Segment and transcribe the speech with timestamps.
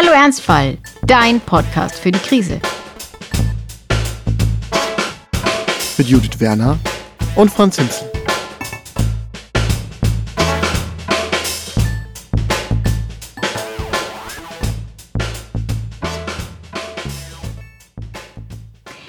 [0.00, 2.60] Hallo Ernstfall, dein Podcast für die Krise.
[5.96, 6.78] Mit Judith Werner
[7.34, 8.08] und Franz Hinzel.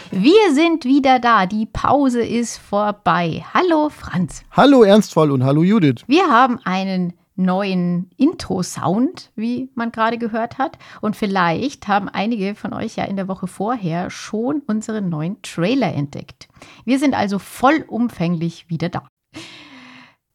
[0.09, 1.45] Wir sind wieder da.
[1.45, 3.45] Die Pause ist vorbei.
[3.53, 4.43] Hallo Franz.
[4.57, 6.01] Hallo Ernstfall und hallo Judith.
[6.07, 10.77] Wir haben einen neuen Intro-Sound, wie man gerade gehört hat.
[11.01, 15.93] Und vielleicht haben einige von euch ja in der Woche vorher schon unseren neuen Trailer
[15.93, 16.47] entdeckt.
[16.85, 19.07] Wir sind also vollumfänglich wieder da.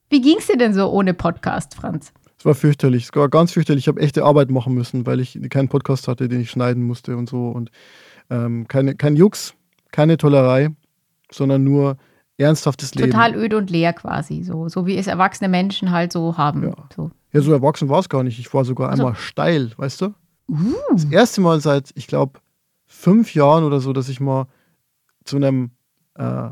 [0.08, 2.12] Wie ging es dir denn so ohne Podcast, Franz?
[2.38, 3.04] Es war fürchterlich.
[3.04, 3.84] Es war ganz fürchterlich.
[3.84, 7.16] Ich habe echte Arbeit machen müssen, weil ich keinen Podcast hatte, den ich schneiden musste
[7.16, 7.48] und so.
[7.48, 7.70] Und
[8.30, 9.54] ähm, keine, kein Jux,
[9.92, 10.70] keine Tollerei,
[11.30, 11.96] sondern nur
[12.36, 13.10] ernsthaftes Leben.
[13.10, 16.64] Total öde und leer quasi, so, so wie es erwachsene Menschen halt so haben.
[16.64, 18.38] Ja, so, ja, so erwachsen war es gar nicht.
[18.38, 20.06] Ich war sogar Also- einmal steil, weißt du?
[20.48, 20.56] uh,
[20.92, 22.40] Das erste Mal seit, ich glaube,
[22.86, 24.46] fünf Jahren oder so, dass ich mal
[25.24, 25.70] zu einem
[26.16, 26.48] äh,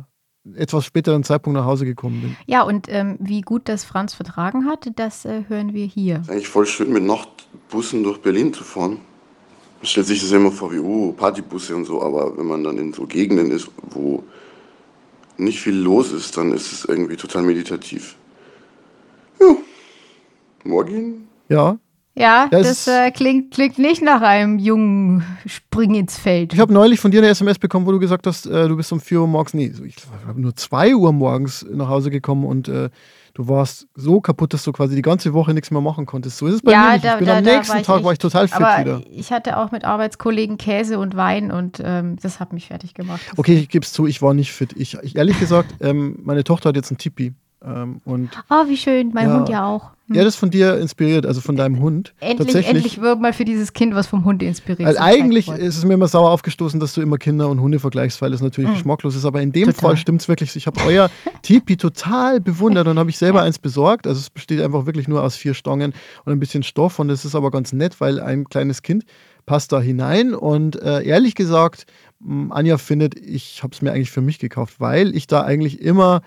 [0.55, 2.37] etwas späteren Zeitpunkt nach Hause gekommen bin.
[2.47, 6.20] Ja, und ähm, wie gut das Franz vertragen hat, das äh, hören wir hier.
[6.20, 8.98] ist eigentlich voll schön, mit Nachtbussen durch Berlin zu fahren.
[9.79, 12.79] Man stellt sich das immer vor wie, oh, Partybusse und so, aber wenn man dann
[12.79, 14.23] in so Gegenden ist, wo
[15.45, 18.17] nicht viel los ist, dann ist es irgendwie total meditativ.
[19.41, 19.57] Ja,
[20.65, 21.29] morgen.
[21.48, 21.79] Ja,
[22.15, 26.53] Ja, Das das, äh, klingt, klingt nicht nach einem jungen Spring ins Feld.
[26.53, 28.93] Ich habe neulich von dir eine SMS bekommen, wo du gesagt hast, äh, du bist
[28.93, 29.97] um 4 Uhr morgens, nee, ich
[30.27, 32.91] habe nur 2 Uhr morgens nach Hause gekommen und äh,
[33.33, 36.37] du warst so kaputt, dass du quasi die ganze Woche nichts mehr machen konntest.
[36.37, 37.05] So ist es bei mir nicht.
[37.05, 39.01] Ich bin am nächsten ich Tag war ich total fit aber wieder.
[39.11, 43.23] Ich hatte auch mit Arbeitskollegen Käse und Wein und ähm, das hat mich fertig gemacht.
[43.39, 44.75] Okay, ich gebe es zu, ich war nicht fit.
[44.77, 47.33] Ich, ich ehrlich gesagt, ähm, meine Tochter hat jetzt einen Tipi.
[47.65, 49.37] Ähm, und Oh, wie schön, mein Ja.
[49.39, 49.91] Hund ja auch.
[50.09, 50.17] Hm.
[50.17, 52.13] ja, das ist von dir inspiriert, also von deinem Hund.
[52.19, 54.87] endlich, endlich wird mal für dieses Kind was vom Hund inspiriert.
[54.89, 55.01] Weil ist.
[55.01, 58.33] eigentlich ist es mir immer sauer aufgestoßen, dass du immer Kinder und Hunde vergleichst, weil
[58.33, 58.75] es natürlich Mhm.
[58.75, 59.25] geschmacklos ist.
[59.25, 59.81] Aber in dem Total.
[59.91, 60.57] Fall stimmt es wirklich.
[60.57, 61.09] Ich habe euer
[61.42, 64.07] Tipi total bewundert und habe ich selber eins besorgt.
[64.09, 65.92] Also es besteht einfach wirklich nur aus vier Stangen
[66.25, 66.98] und ein bisschen Stoff.
[66.98, 69.05] Und es ist aber ganz nett, weil ein kleines Kind
[69.47, 70.35] passt da hinein.
[70.35, 71.86] Und äh, ehrlich gesagt,
[72.51, 76.23] Anja findet, ich habe es mir eigentlich für mich gekauft, weil ich da eigentlich immer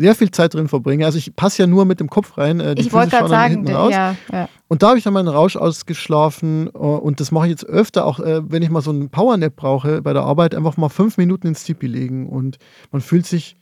[0.00, 1.04] sehr viel Zeit drin verbringe.
[1.04, 2.58] Also ich passe ja nur mit dem Kopf rein.
[2.58, 4.48] Äh, die Ich wollte gerade sagen, ja, ja.
[4.66, 8.06] Und da habe ich dann meinen Rausch ausgeschlafen äh, und das mache ich jetzt öfter,
[8.06, 11.18] auch äh, wenn ich mal so einen Powernap brauche bei der Arbeit, einfach mal fünf
[11.18, 12.56] Minuten ins Tipi legen und
[12.90, 13.56] man fühlt sich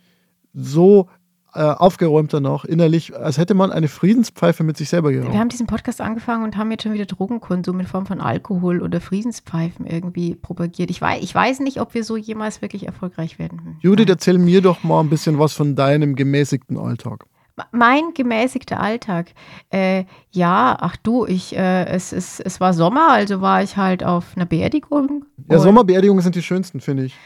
[0.55, 1.09] so
[1.55, 5.33] äh, aufgeräumt danach, innerlich, als hätte man eine Friedenspfeife mit sich selber geraucht.
[5.33, 8.83] Wir haben diesen Podcast angefangen und haben jetzt schon wieder Drogenkonsum in Form von Alkohol
[8.83, 10.91] oder Friedenspfeifen irgendwie propagiert.
[10.91, 13.61] Ich weiß, ich weiß nicht, ob wir so jemals wirklich erfolgreich werden.
[13.65, 13.77] Hm.
[13.81, 17.25] Judith, erzähl mir doch mal ein bisschen was von deinem gemäßigten Alltag.
[17.73, 19.33] Mein gemäßigter Alltag.
[19.71, 24.05] Äh, ja, ach du, ich, äh, es, es, es war Sommer, also war ich halt
[24.05, 25.25] auf einer Beerdigung.
[25.51, 27.17] Ja, Sommerbeerdigungen sind die schönsten, finde ich.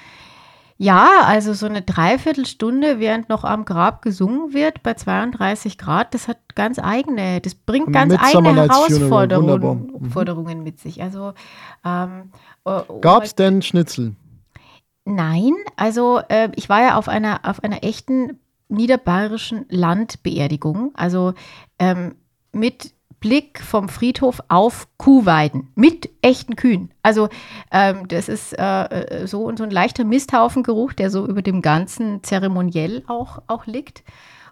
[0.82, 6.26] Ja, also so eine Dreiviertelstunde, während noch am Grab gesungen wird bei 32 Grad, das
[6.26, 9.92] hat ganz eigene, das bringt ganz eigene Herausforderungen.
[10.00, 10.62] Mhm.
[10.64, 11.00] Mit sich.
[11.00, 11.34] Also
[11.84, 12.32] ähm,
[12.64, 14.16] äh, Gab es denn Schnitzel?
[15.04, 21.34] Nein, also äh, ich war ja auf einer, auf einer echten niederbayerischen Landbeerdigung, also
[21.78, 22.16] ähm,
[22.50, 22.92] mit
[23.22, 26.92] Blick vom Friedhof auf Kuhweiden, mit echten Kühen.
[27.02, 27.28] Also
[27.70, 32.22] ähm, das ist äh, äh, so, so ein leichter Misthaufengeruch, der so über dem ganzen
[32.22, 34.02] Zeremoniell auch, auch liegt.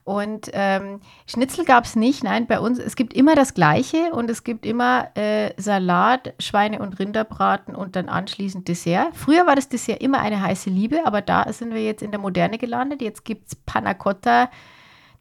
[0.05, 4.31] Und ähm, Schnitzel gab es nicht, nein, bei uns, es gibt immer das Gleiche und
[4.31, 9.09] es gibt immer äh, Salat, Schweine- und Rinderbraten und dann anschließend Dessert.
[9.15, 12.21] Früher war das Dessert immer eine heiße Liebe, aber da sind wir jetzt in der
[12.21, 13.03] Moderne gelandet.
[13.03, 14.49] Jetzt gibt es Panna Cotta,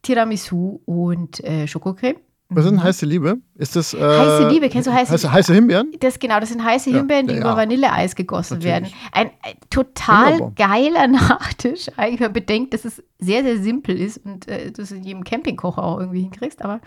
[0.02, 2.16] Tiramisu und äh, Schokocreme.
[2.52, 3.36] Was ist denn heiße Liebe?
[3.54, 3.94] Ist das.
[3.94, 4.02] Äh, Mhm.
[4.02, 5.92] Heiße Liebe, kennst du heiße- heiße, heiße Himbeeren?
[6.00, 7.56] Das genau, das sind heiße Ja, Himbeeren, die ja, über.
[7.56, 8.92] Vanilleeis gegossen Natürlich.
[8.92, 8.94] werden.
[9.12, 10.52] Ein, ein total Wunderbar.
[10.68, 11.86] geiler Nachtisch.
[11.96, 15.02] Eigentlich, wenn man bedenkt, dass es sehr, sehr simpel ist und äh, du es in
[15.04, 16.62] jedem Campingkocher auch irgendwie hinkriegst.
[16.62, 16.80] Aber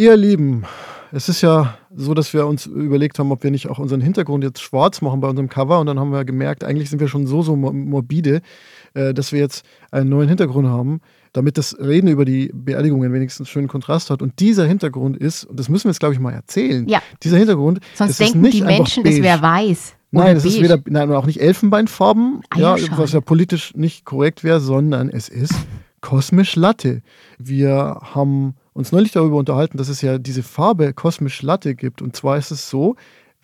[0.00, 0.62] Ihr Lieben,
[1.10, 4.44] es ist ja so, dass wir uns überlegt haben, ob wir nicht auch unseren Hintergrund
[4.44, 5.80] jetzt schwarz machen bei unserem Cover.
[5.80, 8.40] Und dann haben wir gemerkt, eigentlich sind wir schon so, so mor- morbide,
[8.94, 11.00] äh, dass wir jetzt einen neuen Hintergrund haben,
[11.38, 14.22] damit das Reden über die Beerdigungen wenigstens schönen Kontrast hat.
[14.22, 17.00] Und dieser Hintergrund ist, und das müssen wir jetzt, glaube ich, mal erzählen, Ja.
[17.22, 19.24] dieser Hintergrund, sonst das ist denken nicht die Menschen, das beige.
[19.24, 19.94] wäre weiß.
[20.10, 22.98] Nein, es ist weder, nein, auch nicht Elfenbeinfarben, ja, Eierschalen.
[22.98, 25.54] was ja politisch nicht korrekt wäre, sondern es ist
[26.00, 27.02] kosmisch Latte.
[27.38, 32.00] Wir haben uns neulich darüber unterhalten, dass es ja diese Farbe kosmisch Latte gibt.
[32.02, 32.96] Und zwar ist es so,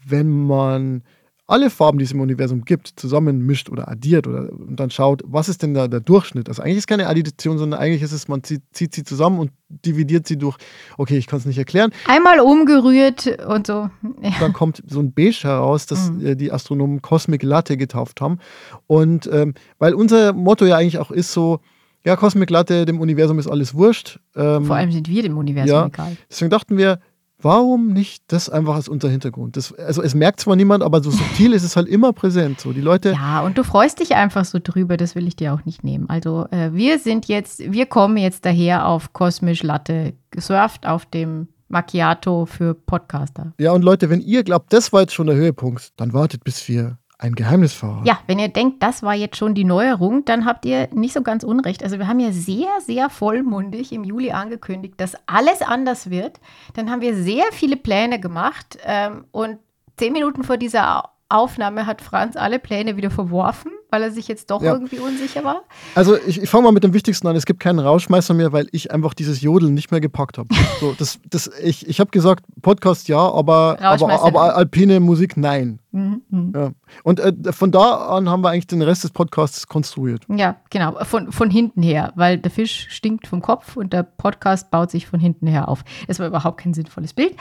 [0.07, 1.03] wenn man
[1.47, 5.49] alle Farben, die es im Universum gibt, zusammenmischt oder addiert oder und dann schaut, was
[5.49, 6.49] ist denn da der Durchschnitt?
[6.49, 9.51] Also eigentlich ist keine Addition, sondern eigentlich ist es, man zieht, zieht sie zusammen und
[9.69, 10.57] dividiert sie durch.
[10.97, 11.91] Okay, ich kann es nicht erklären.
[12.07, 13.91] Einmal umgerührt und so.
[14.23, 14.31] Ja.
[14.41, 16.27] Dann kommt so ein Beige heraus, das Mhm.
[16.27, 18.39] äh, die Astronomen Cosmic Latte getauft haben.
[18.87, 21.61] Und ähm, weil unser Motto ja eigentlich auch ist so,
[22.07, 24.19] ja, Cosmic Latte, dem Universum ist alles wurscht.
[24.37, 25.87] Ähm, Vor allem sind wir dem Universum ja.
[25.87, 26.17] egal.
[26.31, 27.01] Deswegen dachten wir,
[27.45, 29.57] warum nicht das einfach als unser Hintergrund?
[29.57, 32.61] Das, also es merkt zwar niemand, aber so subtil ist es halt immer präsent.
[32.61, 35.55] So die Leute, Ja, und du freust dich einfach so drüber, das will ich dir
[35.55, 36.09] auch nicht nehmen.
[36.09, 41.49] Also äh, wir sind jetzt, wir kommen jetzt daher auf Kosmisch Latte, gesurft auf dem
[41.69, 43.53] Macchiato für Podcaster.
[43.59, 46.69] ja und Leute, wenn ihr glaubt, das war jetzt schon der Höhepunkt, dann wartet, bis
[46.69, 48.07] wir ein Geheimnis verraten.
[48.07, 51.23] Ja, wenn ihr denkt, das war jetzt schon die Neuerung, dann habt ihr nicht so
[51.23, 51.83] ganz unrecht.
[51.83, 56.39] Also wir haben ja sehr, sehr vollmundig im Juli angekündigt, dass alles anders wird.
[56.75, 59.59] Dann haben wir sehr viele Pläne gemacht ähm, und
[59.97, 64.27] zehn Minuten vor dieser Au- Aufnahme hat Franz alle Pläne wieder verworfen, weil er sich
[64.27, 64.73] jetzt doch Ja.
[64.73, 65.63] irgendwie unsicher war.
[65.95, 67.37] Also ich, ich fange mal mit dem Wichtigsten an.
[67.37, 70.49] Es gibt keinen Rauschmeißer mehr, weil ich einfach dieses Jodeln nicht mehr gepackt habe.
[70.81, 75.79] So, das, das, ich ich habe gesagt, Podcast ja, aber, aber, aber alpine Musik nein.
[75.93, 76.53] Mhm, mhm.
[76.57, 76.71] Ja.
[77.05, 80.25] Und äh, von da an haben wir eigentlich den Rest des Podcasts konstruiert.
[80.29, 84.73] Ja, genau, von, von hinten her, weil der Fisch stinkt vom Kopf und der Podcast
[84.73, 85.85] baut sich von hinten her auf.
[86.09, 87.37] Das war überhaupt kein sinnvolles Bild.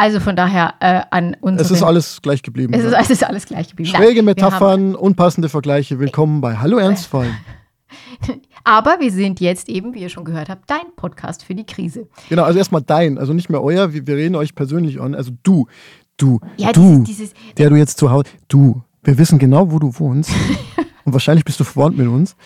[0.00, 1.62] Also von daher äh, an unsere...
[1.62, 2.72] Es ist alles gleich geblieben.
[2.72, 3.90] es ist, es ist alles gleich geblieben.
[3.92, 5.98] Nein, Schräge wir Metaphern, unpassende Vergleiche.
[5.98, 7.26] Willkommen bei Hallo Ernstfall.
[8.26, 11.66] Haben, aber wir sind jetzt eben, wie ihr schon gehört habt, dein Podcast für die
[11.66, 12.08] Krise.
[12.30, 15.14] Genau, also erstmal dein, also nicht mehr euer, wir, wir reden euch persönlich an.
[15.14, 15.66] Also du,
[16.16, 19.78] du, Ja, du, dieses, dieses, der du jetzt zu Hause, du, wir wissen genau, wo
[19.78, 20.30] du wohnst.
[21.04, 22.36] Und wahrscheinlich bist du verwandt mit uns.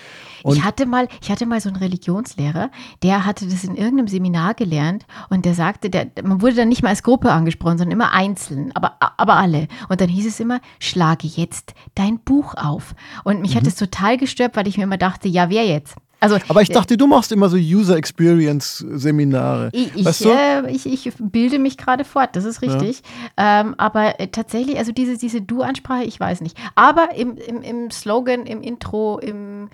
[0.42, 2.70] Und ich hatte mal, ich hatte mal so einen Religionslehrer,
[3.02, 6.82] der hatte das in irgendeinem Seminar gelernt und der sagte, der, man wurde dann nicht
[6.82, 9.68] mal als Gruppe angesprochen, sondern immer einzeln, aber, aber alle.
[9.88, 12.94] Und dann hieß es immer, schlage jetzt dein Buch auf.
[13.24, 13.58] Und mich Mhm.
[13.60, 15.96] hat es total gestört, weil ich mir immer dachte, ja, wer jetzt?
[16.20, 19.70] Also, aber ich dachte, du machst immer so User Experience Seminare.
[19.72, 20.30] Ich, weißt du?
[20.30, 23.02] äh, ich, ich bilde mich gerade fort, das ist richtig.
[23.36, 26.56] Ähm, aber äh, tatsächlich, also diese, diese Du-Ansprache, ich weiß nicht.
[26.74, 29.68] Aber im, im, im Slogan, im Intro, im,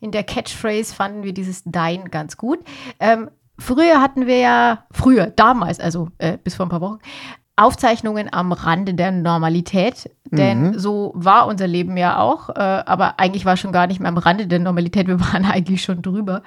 [0.00, 2.60] in der Catchphrase fanden wir dieses Dein ganz gut.
[3.00, 6.98] Ähm, früher hatten wir ja, früher, damals, also äh, bis vor ein paar Wochen,
[7.56, 10.10] Aufzeichnungen am Rande der Normalität.
[10.30, 10.78] Denn Mhm.
[10.78, 12.50] so war unser Leben ja auch.
[12.50, 15.82] Äh, aber eigentlich war schon gar nicht mehr am Rande der Normalität, wir waren eigentlich
[15.82, 16.42] schon drüber.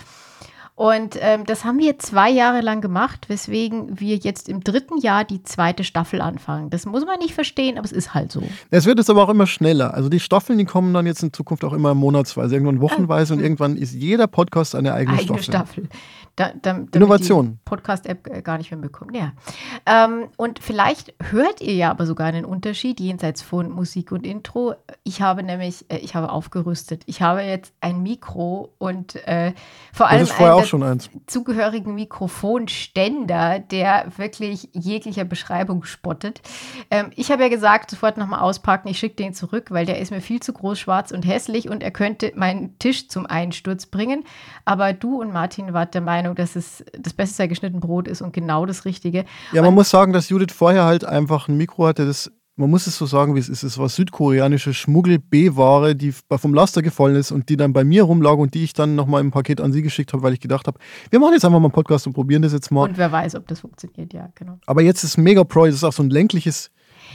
[0.76, 5.26] Und ähm, das haben wir zwei Jahre lang gemacht, weswegen wir jetzt im dritten Jahr
[5.26, 6.70] die zweite Staffel anfangen.
[6.70, 8.42] Das muss man nicht verstehen, aber es ist halt so.
[8.72, 9.94] Es wird jetzt aber auch immer schneller.
[9.94, 13.42] Also die Staffeln, die kommen dann jetzt in Zukunft auch immer monatsweise, irgendwann wochenweise und
[13.42, 15.84] irgendwann ist jeder Podcast eine eigene, Eigene Staffel.
[15.84, 15.90] Staffel.
[16.40, 17.60] Da, da, Innovation.
[17.66, 19.14] Podcast-App äh, gar nicht mehr bekommt.
[19.14, 19.34] Ja.
[19.86, 24.74] Ähm, und vielleicht hört ihr ja aber sogar einen Unterschied jenseits von Musik und Intro.
[25.04, 27.04] Ich habe nämlich, äh, ich habe aufgerüstet.
[27.08, 29.52] Ich habe jetzt ein Mikro und äh,
[29.92, 36.42] vor allem einen zugehörigen Mikrofonständer, der wirklich jeglicher Beschreibung spottet.
[36.90, 40.12] Ähm, ich habe ja gesagt, sofort nochmal auspacken, ich schicke den zurück, weil der ist
[40.12, 44.24] mir viel zu groß, schwarz und hässlich und er könnte meinen Tisch zum Einsturz bringen.
[44.64, 48.22] Aber du und Martin wart der Meinung, dass es das Beste sei geschnitten Brot ist
[48.22, 49.26] und genau das Richtige.
[49.54, 52.88] Ja, man muss sagen, dass Judith vorher halt einfach ein Mikro hatte, das, man muss
[52.88, 53.64] es so sagen, wie es ist.
[53.64, 58.38] Es war südkoreanische Schmuggel-B-Ware, die vom Laster gefallen ist und die dann bei mir rumlag
[58.38, 60.80] und die ich dann nochmal im Paket an sie geschickt habe, weil ich gedacht habe,
[61.10, 62.84] wir machen jetzt einfach mal einen Podcast und probieren das jetzt mal.
[62.84, 64.60] Und wer weiß, ob das funktioniert, ja, genau.
[64.66, 66.70] Aber jetzt ist Mega Pro, das ist auch so ein längliches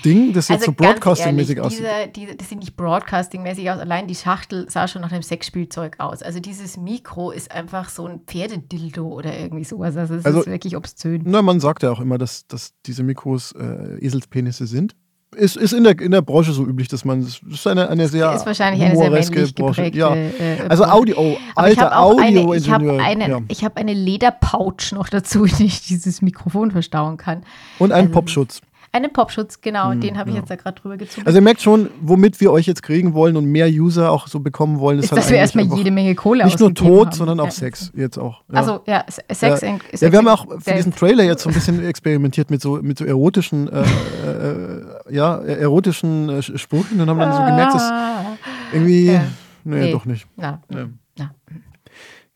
[0.05, 1.87] Ding, das so Also ganz Broadcasting-mäßig ehrlich, aussieht.
[2.15, 3.79] diese, diese, das sieht nicht Broadcasting-mäßig aus.
[3.81, 6.23] Allein die Schachtel sah schon nach einem Sexspielzeug aus.
[6.23, 9.97] Also dieses Mikro ist einfach so ein Pferdedildo oder irgendwie sowas.
[9.97, 11.23] Also es Also- ist wirklich obszön.
[11.25, 14.95] Na, man sagt ja auch immer, dass, dass diese Mikros äh, Eselspenisse sind.
[15.37, 18.07] Ist, ist in, der, in der Branche so üblich, dass man, das ist eine, eine
[18.07, 19.83] sehr ist wahrscheinlich eine sehr männlich Branche.
[19.83, 20.15] geprägte Ja.
[20.15, 20.85] äh, Also.
[20.85, 23.03] Audio, Aber ich habe alter eine, ich habe Audioingenieur.
[23.05, 23.41] eine, ja.
[23.49, 27.43] ich habe eine Lederpouch noch dazu, die ich dieses Mikrofon verstauen kann.
[27.81, 28.61] Und einen also- Popschutz.
[28.95, 31.23] Einen Popschutz, genau, den habe ich jetzt da gerade drüber gezogen.
[31.23, 34.29] Hm, Also ihr merkt schon, womit wir euch jetzt kriegen wollen und mehr User auch
[34.29, 37.09] so bekommen wollen, ist, ist, halt dass wir erstmal jede Menge Kohle nicht nur Tod,
[37.09, 37.17] haben.
[37.17, 37.51] sondern auch ja.
[37.51, 38.43] Sex jetzt auch.
[38.53, 38.55] Ja.
[38.61, 39.49] Also ja, Sex ja.
[39.51, 42.63] and- ja, Sex wir haben auch für diesen Trailer jetzt so ein bisschen experimentiert mit
[42.63, 47.75] so, mit so erotischen, äh, äh, ja, erotischen äh, Sprüchen und haben dann so gemerkt,
[47.75, 48.37] dass Ah.
[48.73, 49.25] irgendwie, Ja.
[49.65, 49.91] nee, Nee.
[49.93, 50.27] doch nicht.
[50.37, 50.61] Ja.
[50.69, 50.89] na.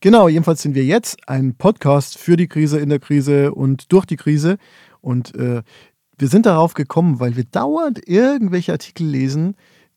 [0.01, 4.07] Genau, jedenfalls sind wir jetzt ein Podcast für die Krise, in der Krise und durch
[4.07, 4.57] die Krise.
[5.01, 5.63] Und äh,
[6.19, 9.55] wir sind darauf gekommen, weil wir dauernd irgendwelche Artikel lesen,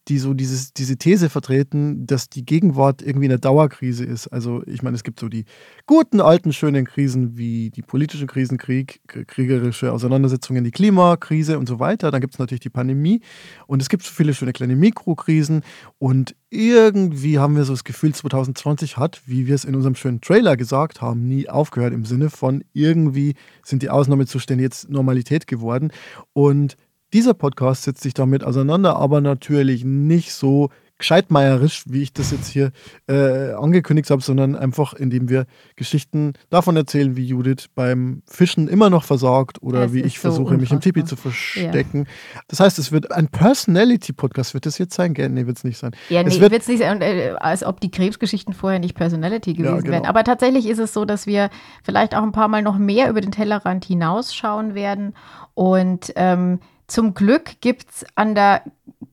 [0.08, 4.28] die so dieses, diese These vertreten, dass die Gegenwart irgendwie eine Dauerkrise ist.
[4.28, 5.46] Also ich meine, es gibt so die
[5.86, 11.80] guten, alten, schönen Krisen wie die politischen Krisen, Krieg, kriegerische Auseinandersetzungen, die Klimakrise und so
[11.80, 12.10] weiter.
[12.10, 13.22] Dann gibt es natürlich die Pandemie
[13.68, 15.62] und es gibt so viele schöne kleine Mikrokrisen
[16.00, 20.20] und irgendwie haben wir so das Gefühl, 2020 hat, wie wir es in unserem schönen
[20.20, 25.92] Trailer gesagt haben, nie aufgehört im Sinne von irgendwie sind die Ausnahmezustände jetzt Normalität geworden
[26.34, 26.76] und
[27.14, 30.70] dieser Podcast setzt sich damit auseinander, aber natürlich nicht so
[31.02, 32.72] gescheitmeierisch, wie ich das jetzt hier
[33.08, 38.92] äh, angekündigt habe, sondern einfach, indem wir Geschichten davon erzählen, wie Judith beim Fischen immer
[38.92, 40.62] noch versagt oder das wie ich so versuche, unfassbar.
[40.62, 42.06] mich im Tipi zu verstecken.
[42.36, 42.42] Ja.
[42.48, 44.54] Das heißt, es wird ein Personality-Podcast.
[44.54, 45.14] Wird das jetzt sein?
[45.18, 45.92] Nee, wird es nicht sein.
[46.10, 47.02] Ja, nee, es wird es nicht sein.
[47.02, 49.94] Äh, als ob die Krebsgeschichten vorher nicht Personality gewesen ja, genau.
[49.94, 50.06] wären.
[50.06, 51.50] Aber tatsächlich ist es so, dass wir
[51.84, 55.16] vielleicht auch ein paar Mal noch mehr über den Tellerrand hinausschauen werden
[55.56, 56.60] und ähm,
[56.92, 58.64] zum Glück gibt es an der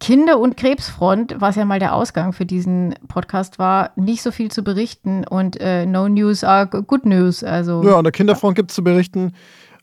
[0.00, 4.50] Kinder- und Krebsfront, was ja mal der Ausgang für diesen Podcast war, nicht so viel
[4.50, 5.25] zu berichten.
[5.25, 7.42] Und äh, no news are good news.
[7.42, 9.32] Also, ja, an der Kinderfront gibt es zu berichten.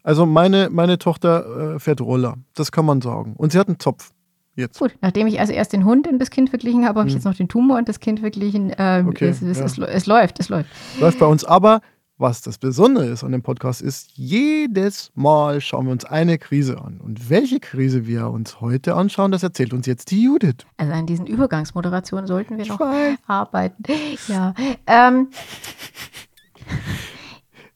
[0.04, 3.34] Also meine, meine Tochter äh, fährt Roller, das kann man sagen.
[3.38, 4.12] Und sie hat einen Zopf.
[4.58, 4.80] Jetzt.
[4.80, 7.18] Gut, nachdem ich also erst den Hund und das Kind verglichen habe, habe ich hm.
[7.18, 8.72] jetzt noch den Tumor und das Kind verglichen.
[8.78, 9.66] Ähm, okay, es, es, ja.
[9.66, 10.70] es, es, läuft, es läuft.
[10.98, 11.82] Läuft bei uns, aber
[12.18, 16.80] was das Besondere ist an dem Podcast ist, jedes Mal schauen wir uns eine Krise
[16.82, 17.00] an.
[17.02, 20.66] Und welche Krise wir uns heute anschauen, das erzählt uns jetzt die Judith.
[20.78, 22.80] Also an diesen Übergangsmoderationen sollten wir noch
[23.28, 23.84] arbeiten.
[24.28, 24.54] Ja.
[24.88, 25.28] Ähm.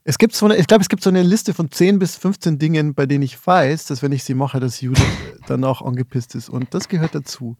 [0.05, 2.57] Es gibt so eine, ich glaube, es gibt so eine Liste von 10 bis 15
[2.57, 5.03] Dingen, bei denen ich weiß, dass wenn ich sie mache, dass Judith
[5.47, 6.49] dann auch angepisst ist.
[6.49, 7.57] Und das gehört dazu.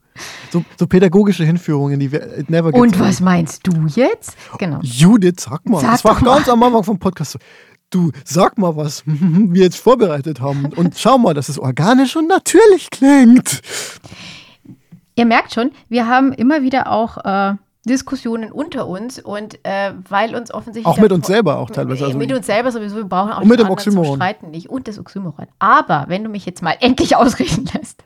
[0.50, 4.36] So, so pädagogische Hinführungen, die wir never Und was meinst du jetzt?
[4.58, 4.80] Genau.
[4.82, 5.80] Judith, sag mal.
[5.80, 7.38] Sag das war ganz am Anfang vom Podcast so.
[7.90, 10.66] Du, sag mal, was wir jetzt vorbereitet haben.
[10.66, 13.60] Und schau mal, dass es organisch und natürlich klingt.
[15.16, 17.18] Ihr merkt schon, wir haben immer wieder auch.
[17.24, 17.56] Äh
[17.86, 20.86] Diskussionen unter uns und äh, weil uns offensichtlich.
[20.86, 22.04] Auch mit uns selber auch teilweise.
[22.04, 24.16] Also mit uns selber sowieso, wir brauchen auch und mit dem Oxymoron.
[24.16, 25.46] Streiten nicht und das Oxymoron.
[25.58, 28.04] Aber wenn du mich jetzt mal endlich ausreden lässt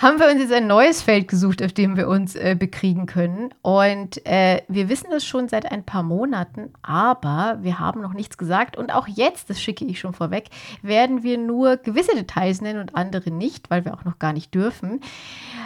[0.00, 3.52] haben wir uns jetzt ein neues Feld gesucht, auf dem wir uns äh, bekriegen können.
[3.60, 8.38] Und äh, wir wissen das schon seit ein paar Monaten, aber wir haben noch nichts
[8.38, 8.78] gesagt.
[8.78, 10.48] Und auch jetzt, das schicke ich schon vorweg,
[10.80, 14.54] werden wir nur gewisse Details nennen und andere nicht, weil wir auch noch gar nicht
[14.54, 15.00] dürfen.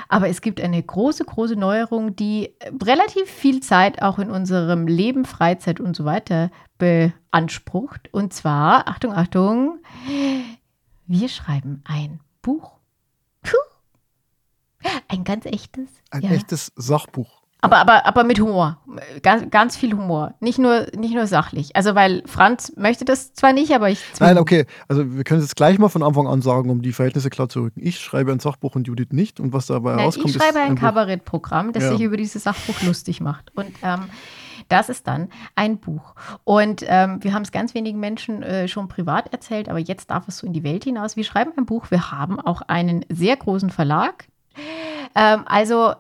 [0.09, 2.51] Aber es gibt eine große, große Neuerung, die
[2.83, 8.13] relativ viel Zeit auch in unserem Leben, Freizeit und so weiter beansprucht.
[8.13, 9.79] Und zwar, Achtung, Achtung,
[11.07, 12.84] wir schreiben ein Buch.
[15.09, 15.89] Ein ganz echtes.
[16.11, 16.31] Ein ja.
[16.31, 17.45] echtes Sachbuch.
[17.65, 18.79] Aber, aber, aber mit Humor.
[19.23, 20.35] Ganz, ganz viel Humor.
[20.41, 21.75] Nicht nur, nicht nur sachlich.
[21.75, 24.01] Also, weil Franz möchte das zwar nicht, aber ich.
[24.21, 24.67] Nein, okay.
[24.87, 27.49] Also, wir können es jetzt gleich mal von Anfang an sagen, um die Verhältnisse klar
[27.49, 27.81] zu rücken.
[27.83, 29.41] Ich schreibe ein Sachbuch und Judith nicht.
[29.41, 30.37] Und was dabei Nein, rauskommt, ist.
[30.37, 31.93] Ich schreibe ein, ein Kabarettprogramm, das ja.
[31.93, 33.51] sich über dieses Sachbuch lustig macht.
[33.57, 33.73] Und.
[33.83, 34.11] Ähm,
[34.69, 36.15] das ist dann ein Buch.
[36.45, 40.27] Und ähm, wir haben es ganz wenigen Menschen äh, schon privat erzählt, aber jetzt darf
[40.27, 41.17] es so in die Welt hinaus.
[41.17, 41.91] Wir schreiben ein Buch.
[41.91, 44.27] Wir haben auch einen sehr großen Verlag,
[45.15, 45.93] ähm, also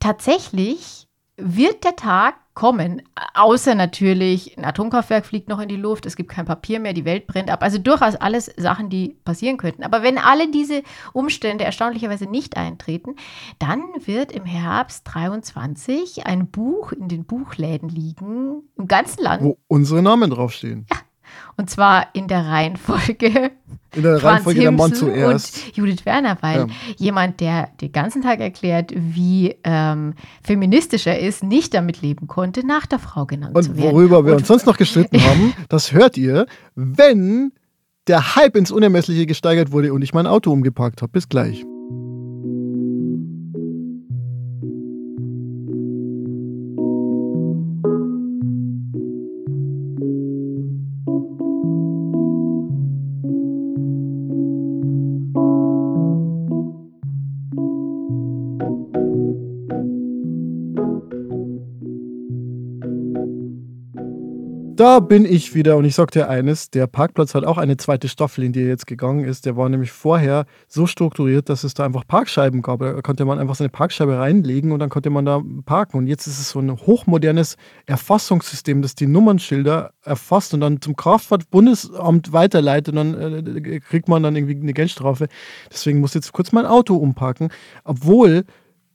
[0.00, 3.02] tatsächlich wird der Tag kommen,
[3.34, 7.04] außer natürlich ein Atomkraftwerk fliegt noch in die Luft, es gibt kein Papier mehr, die
[7.04, 7.62] Welt brennt ab.
[7.62, 9.82] Also durchaus alles Sachen, die passieren könnten.
[9.82, 13.16] Aber wenn alle diese Umstände erstaunlicherweise nicht eintreten,
[13.58, 19.42] dann wird im Herbst 23 ein Buch in den Buchläden liegen, im ganzen Land.
[19.42, 20.86] Wo unsere Namen draufstehen.
[20.90, 20.98] Ja,
[21.56, 23.52] und zwar in der Reihenfolge.
[23.94, 25.66] In der Reihenfolge der Mann zuerst.
[25.66, 26.66] Und Judith Werner, weil ja.
[26.96, 32.66] jemand, der den ganzen Tag erklärt, wie ähm, feministisch er ist, nicht damit leben konnte,
[32.66, 33.88] nach der Frau genannt und zu werden.
[33.88, 37.52] Und worüber wir uns sonst noch gestritten haben, das hört ihr, wenn
[38.06, 41.12] der Hype ins Unermessliche gesteigert wurde und ich mein Auto umgeparkt habe.
[41.12, 41.64] Bis gleich.
[64.84, 68.06] Da bin ich wieder und ich sag dir eines, der Parkplatz hat auch eine zweite
[68.06, 69.46] Staffel, in die er jetzt gegangen ist.
[69.46, 72.80] Der war nämlich vorher so strukturiert, dass es da einfach Parkscheiben gab.
[72.80, 75.96] Da konnte man einfach seine Parkscheibe reinlegen und dann konnte man da parken.
[75.96, 80.96] Und jetzt ist es so ein hochmodernes Erfassungssystem, das die Nummernschilder erfasst und dann zum
[80.96, 85.28] Kraftfahrtbundesamt weiterleitet und dann äh, kriegt man dann irgendwie eine Geldstrafe.
[85.72, 87.48] Deswegen muss ich jetzt kurz mein Auto umparken,
[87.84, 88.44] obwohl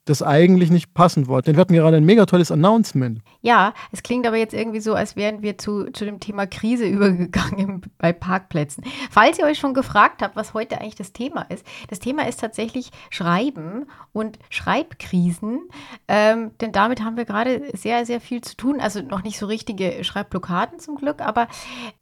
[0.10, 1.42] das eigentlich nicht passend war.
[1.42, 3.22] Denn wir hatten gerade ein mega tolles Announcement.
[3.42, 6.86] Ja, es klingt aber jetzt irgendwie so, als wären wir zu, zu dem Thema Krise
[6.88, 8.84] übergegangen bei Parkplätzen.
[9.12, 12.40] Falls ihr euch schon gefragt habt, was heute eigentlich das Thema ist, das Thema ist
[12.40, 15.62] tatsächlich Schreiben und Schreibkrisen.
[16.08, 18.80] Ähm, denn damit haben wir gerade sehr, sehr viel zu tun.
[18.80, 21.48] Also noch nicht so richtige Schreibblockaden zum Glück, aber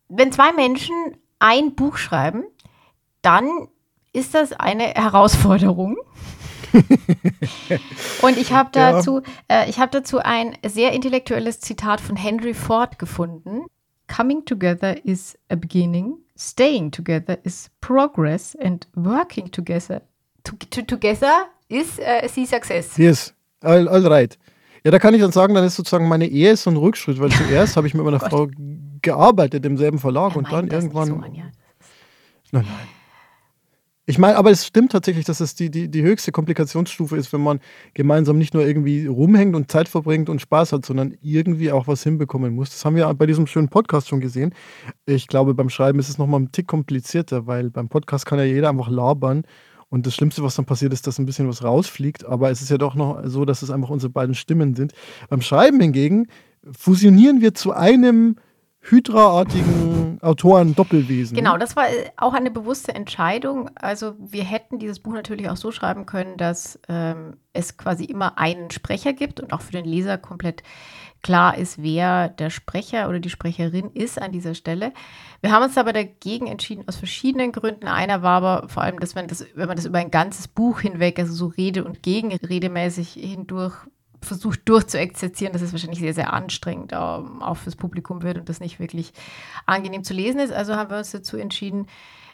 [0.08, 0.96] wenn zwei Menschen
[1.40, 2.46] ein Buch schreiben,
[3.22, 3.68] dann
[4.14, 5.98] ist das eine Herausforderung.
[8.22, 9.64] und ich habe dazu, ja.
[9.64, 13.66] äh, ich dazu ein sehr intellektuelles Zitat von Henry Ford gefunden.
[14.08, 20.02] Coming together is a beginning, staying together is progress and working together
[20.44, 22.98] to, to, together is uh, the success.
[22.98, 24.38] Yes, all, all right.
[24.84, 27.32] Ja, da kann ich dann sagen, dann ist sozusagen meine Ehe so ein Rückschritt, weil
[27.32, 28.48] zuerst habe ich mit meiner oh Frau
[29.02, 31.08] gearbeitet im selben Verlag er und dann irgendwann.
[31.08, 31.52] So, Anja.
[32.52, 32.97] Nein, nein.
[34.10, 37.42] Ich meine, aber es stimmt tatsächlich, dass es die, die, die höchste Komplikationsstufe ist, wenn
[37.42, 37.60] man
[37.94, 42.04] gemeinsam nicht nur irgendwie rumhängt und Zeit verbringt und Spaß hat, sondern irgendwie auch was
[42.04, 42.70] hinbekommen muss.
[42.70, 44.54] Das haben wir bei diesem schönen Podcast schon gesehen.
[45.06, 48.46] Ich glaube, beim Schreiben ist es nochmal ein Tick komplizierter, weil beim Podcast kann ja
[48.46, 49.44] jeder einfach labern.
[49.90, 52.26] Und das Schlimmste, was dann passiert, ist, dass ein bisschen was rausfliegt.
[52.26, 54.94] Aber es ist ja doch noch so, dass es einfach unsere beiden Stimmen sind.
[55.30, 56.28] Beim Schreiben hingegen
[56.72, 58.38] fusionieren wir zu einem
[58.90, 61.36] Hydra-artigen Autoren-Doppelwesen.
[61.36, 63.70] Genau, das war äh, auch eine bewusste Entscheidung.
[63.76, 68.38] Also wir hätten dieses Buch natürlich auch so schreiben können, dass ähm, es quasi immer
[68.38, 70.64] einen Sprecher gibt und auch für den Leser komplett
[71.22, 74.94] klar ist, wer der Sprecher oder die Sprecherin ist an dieser Stelle.
[75.42, 77.88] Wir haben uns aber dagegen entschieden, aus verschiedenen Gründen.
[77.88, 80.80] Einer war aber vor allem, dass man das, wenn man das über ein ganzes Buch
[80.80, 83.76] hinweg, also so Rede- und Gegenredemäßig hindurch
[84.28, 88.60] versucht durchzuexerzieren, dass es wahrscheinlich sehr, sehr anstrengend ähm, auch fürs Publikum wird und das
[88.60, 89.14] nicht wirklich
[89.66, 90.52] angenehm zu lesen ist.
[90.52, 91.88] Also haben wir uns dazu entschieden,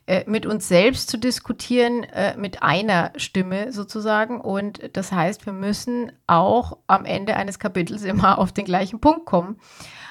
[0.05, 4.41] äh, mit uns selbst zu diskutieren, äh, mit einer Stimme sozusagen.
[4.41, 9.25] Und das heißt, wir müssen auch am Ende eines Kapitels immer auf den gleichen Punkt
[9.25, 9.59] kommen.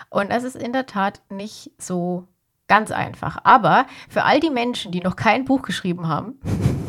[0.09, 2.27] Und das ist in der Tat nicht so
[2.69, 3.39] ganz einfach.
[3.45, 6.41] Aber für all die Menschen, die noch kein Buch geschrieben haben,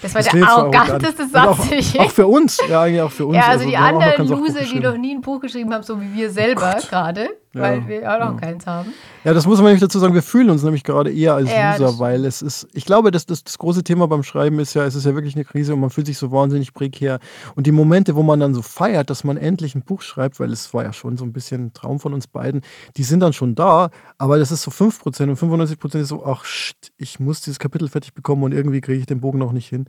[0.00, 1.46] das war das der arroganteste Satz.
[1.46, 3.36] Auch, auch, für uns, ja, eigentlich auch für uns.
[3.36, 6.14] Ja, also, also die anderen Loser, die noch nie ein Buch geschrieben haben, so wie
[6.14, 8.40] wir selber oh gerade, ja, weil wir auch noch ja.
[8.40, 8.92] keins haben.
[9.24, 10.14] Ja, das muss man nämlich dazu sagen.
[10.14, 13.26] Wir fühlen uns nämlich gerade eher als ja, Loser, weil es ist, ich glaube, das,
[13.26, 15.80] das, das große Thema beim Schreiben ist ja, es ist ja wirklich eine Krise und
[15.80, 17.18] man fühlt sich so wahnsinnig prekär.
[17.54, 20.52] Und die Momente, wo man dann so feiert, dass man endlich ein Buch schreibt, weil
[20.52, 22.60] es war ja schon so ein bisschen ein Traum von uns beiden,
[22.96, 26.44] die sind dann schon da, aber das ist so 5% und 95% ist so, ach,
[26.44, 29.68] shit, ich muss dieses Kapitel fertig bekommen und irgendwie kriege ich den Bogen noch nicht
[29.68, 29.86] hin.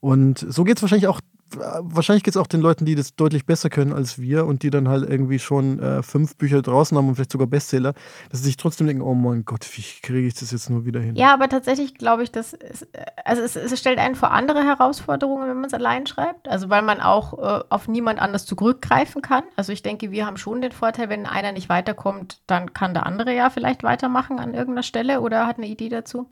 [0.00, 1.20] Und so geht es wahrscheinlich auch
[1.56, 4.70] wahrscheinlich geht es auch den Leuten, die das deutlich besser können als wir und die
[4.70, 7.94] dann halt irgendwie schon äh, fünf Bücher draußen haben und vielleicht sogar Bestseller,
[8.30, 11.00] dass sie sich trotzdem denken, oh mein Gott, wie kriege ich das jetzt nur wieder
[11.00, 11.16] hin?
[11.16, 12.86] Ja, aber tatsächlich glaube ich, dass es,
[13.24, 16.48] also es, es, stellt einen vor andere Herausforderungen, wenn man es allein schreibt.
[16.48, 19.44] Also weil man auch äh, auf niemand anders zurückgreifen kann.
[19.56, 23.06] Also ich denke, wir haben schon den Vorteil, wenn einer nicht weiterkommt, dann kann der
[23.06, 26.28] andere ja vielleicht weitermachen an irgendeiner Stelle oder hat eine Idee dazu.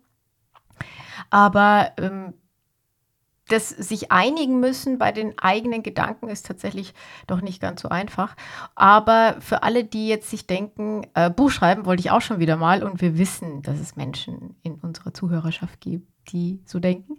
[1.31, 2.35] Aber ähm,
[3.49, 6.95] das sich einigen müssen bei den eigenen Gedanken ist tatsächlich
[7.27, 8.37] doch nicht ganz so einfach.
[8.75, 12.57] Aber für alle, die jetzt sich denken, äh, Buch schreiben wollte ich auch schon wieder
[12.57, 17.17] mal und wir wissen, dass es Menschen in unserer Zuhörerschaft gibt, die so denken.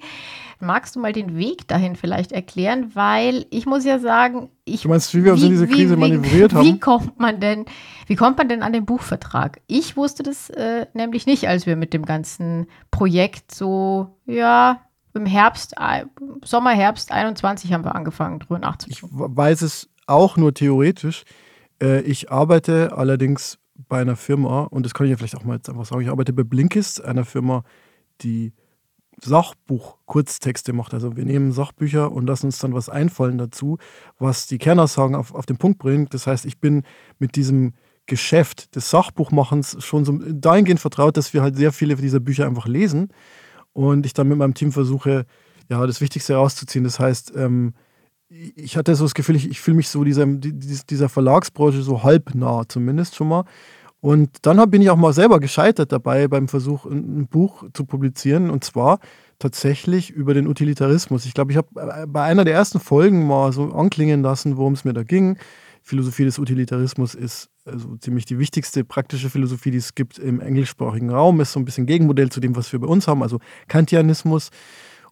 [0.59, 2.91] Magst du mal den Weg dahin vielleicht erklären?
[2.93, 4.83] Weil ich muss ja sagen, ich.
[4.83, 6.65] Du meinst, wie wir uns in diese Krise wie, manövriert haben?
[6.65, 7.65] Wie kommt man denn,
[8.07, 9.61] wie kommt man denn an den Buchvertrag?
[9.67, 14.81] Ich wusste das äh, nämlich nicht, als wir mit dem ganzen Projekt so, ja,
[15.13, 16.05] im Herbst, äh,
[16.43, 19.09] Sommer, Herbst 21 haben wir angefangen, drüber nachzudenken.
[19.13, 21.23] Ich weiß es auch nur theoretisch.
[21.81, 25.55] Äh, ich arbeite allerdings bei einer Firma, und das kann ich ja vielleicht auch mal
[25.55, 27.63] jetzt einfach sagen, ich arbeite bei Blinkist, einer Firma,
[28.21, 28.53] die
[29.21, 30.93] Sachbuch-Kurztexte macht.
[30.93, 33.77] Also wir nehmen Sachbücher und lassen uns dann was einfallen dazu,
[34.17, 36.13] was die Kernaussagen auf, auf den Punkt bringt.
[36.13, 36.83] Das heißt, ich bin
[37.17, 37.73] mit diesem
[38.05, 42.67] Geschäft des Sachbuchmachens schon so dahingehend vertraut, dass wir halt sehr viele dieser Bücher einfach
[42.67, 43.09] lesen
[43.79, 45.25] und ich dann mit meinem Team versuche,
[45.69, 46.83] ja, das Wichtigste rauszuziehen.
[46.83, 47.73] Das heißt, ähm,
[48.27, 52.35] ich hatte so das Gefühl, ich, ich fühle mich so dieser, dieser Verlagsbranche so halb
[52.35, 53.45] nah, zumindest schon mal.
[54.01, 58.49] Und dann bin ich auch mal selber gescheitert dabei beim Versuch, ein Buch zu publizieren.
[58.49, 58.99] Und zwar
[59.39, 61.25] tatsächlich über den Utilitarismus.
[61.25, 64.73] Ich glaube, ich habe äh, bei einer der ersten Folgen mal so anklingen lassen, worum
[64.73, 65.37] es mir da ging.
[65.81, 71.09] Philosophie des Utilitarismus ist also ziemlich die wichtigste praktische Philosophie, die es gibt im englischsprachigen
[71.09, 74.49] Raum, ist so ein bisschen Gegenmodell zu dem, was wir bei uns haben, also Kantianismus.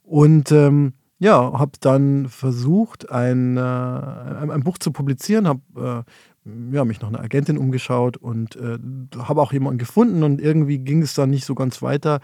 [0.04, 6.06] Und ähm, ja, habe dann versucht, ein, äh, ein, Buch zu publizieren, habe
[6.46, 8.78] äh, ja, mich nach einer Agentin umgeschaut und äh,
[9.18, 12.20] habe auch jemanden gefunden und irgendwie ging es dann nicht so ganz weiter.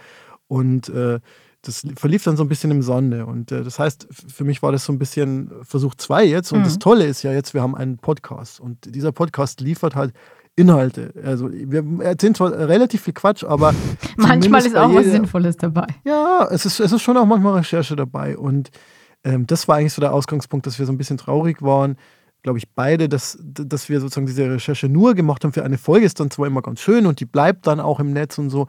[0.48, 1.20] Und äh,
[1.64, 3.26] das verlief dann so ein bisschen im Sonne.
[3.26, 6.52] Und äh, das heißt, für mich war das so ein bisschen Versuch zwei jetzt.
[6.52, 6.64] Und mhm.
[6.66, 8.60] das Tolle ist ja jetzt, wir haben einen Podcast.
[8.60, 10.14] Und dieser Podcast liefert halt
[10.56, 11.14] Inhalte.
[11.24, 13.74] Also wir erzählen zwar relativ viel Quatsch, aber
[14.18, 15.88] manchmal ist auch jeder, was Sinnvolles dabei.
[16.04, 18.38] Ja, es ist, es ist schon auch manchmal Recherche dabei.
[18.38, 18.70] Und
[19.24, 21.96] ähm, das war eigentlich so der Ausgangspunkt, dass wir so ein bisschen traurig waren,
[22.44, 26.06] glaube ich, beide, dass, dass wir sozusagen diese Recherche nur gemacht haben für eine Folge,
[26.06, 28.68] ist dann zwar immer ganz schön und die bleibt dann auch im Netz und so,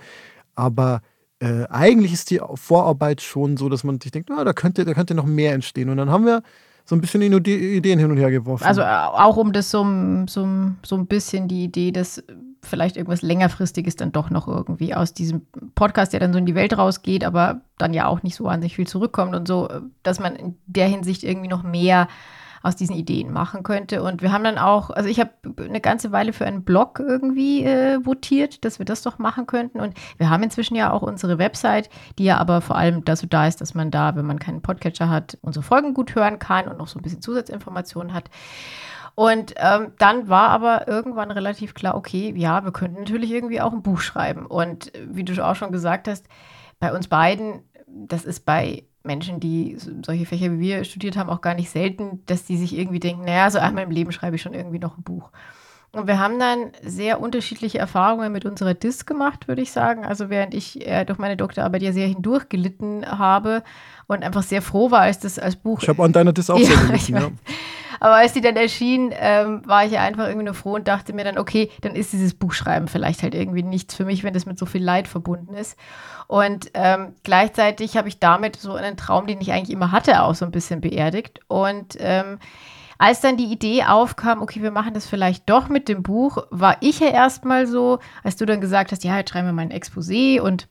[0.54, 1.02] aber
[1.44, 4.94] äh, eigentlich ist die Vorarbeit schon so, dass man sich denkt, ah, da, könnte, da
[4.94, 5.90] könnte noch mehr entstehen.
[5.90, 6.42] Und dann haben wir
[6.86, 8.64] so ein bisschen Ideen hin und her geworfen.
[8.64, 9.84] Also äh, auch um das so,
[10.26, 10.48] so,
[10.82, 12.22] so ein bisschen die Idee, dass
[12.62, 15.42] vielleicht irgendwas längerfristiges dann doch noch irgendwie aus diesem
[15.74, 18.62] Podcast, der dann so in die Welt rausgeht, aber dann ja auch nicht so an
[18.62, 19.68] sich viel zurückkommt und so,
[20.02, 22.08] dass man in der Hinsicht irgendwie noch mehr
[22.64, 24.02] aus diesen Ideen machen könnte.
[24.02, 27.62] Und wir haben dann auch, also ich habe eine ganze Weile für einen Blog irgendwie
[27.62, 29.80] äh, votiert, dass wir das doch machen könnten.
[29.80, 33.46] Und wir haben inzwischen ja auch unsere Website, die ja aber vor allem dazu da
[33.46, 36.78] ist, dass man da, wenn man keinen Podcatcher hat, unsere Folgen gut hören kann und
[36.78, 38.30] noch so ein bisschen Zusatzinformationen hat.
[39.14, 43.72] Und ähm, dann war aber irgendwann relativ klar, okay, ja, wir könnten natürlich irgendwie auch
[43.72, 44.46] ein Buch schreiben.
[44.46, 46.26] Und wie du auch schon gesagt hast,
[46.80, 51.42] bei uns beiden, das ist bei Menschen, die solche Fächer wie wir studiert haben, auch
[51.42, 54.42] gar nicht selten, dass die sich irgendwie denken, naja, so einmal im Leben schreibe ich
[54.42, 55.30] schon irgendwie noch ein Buch.
[55.92, 60.04] Und wir haben dann sehr unterschiedliche Erfahrungen mit unserer DIS gemacht, würde ich sagen.
[60.04, 63.62] Also während ich äh, durch meine Doktorarbeit ja sehr hindurch gelitten habe
[64.08, 65.80] und einfach sehr froh war, als das als Buch.
[65.82, 67.30] Ich habe an deiner DIS auch ja, sehr gelitten, ja.
[68.00, 71.12] Aber als die dann erschien, ähm, war ich ja einfach irgendwie nur froh und dachte
[71.12, 74.46] mir dann, okay, dann ist dieses Buchschreiben vielleicht halt irgendwie nichts für mich, wenn das
[74.46, 75.76] mit so viel Leid verbunden ist.
[76.26, 80.34] Und ähm, gleichzeitig habe ich damit so einen Traum, den ich eigentlich immer hatte, auch
[80.34, 81.40] so ein bisschen beerdigt.
[81.48, 82.38] Und ähm,
[82.98, 86.76] als dann die Idee aufkam, okay, wir machen das vielleicht doch mit dem Buch, war
[86.80, 89.72] ich ja erstmal so, als du dann gesagt hast, ja, jetzt schreiben wir mal ein
[89.72, 90.68] Exposé und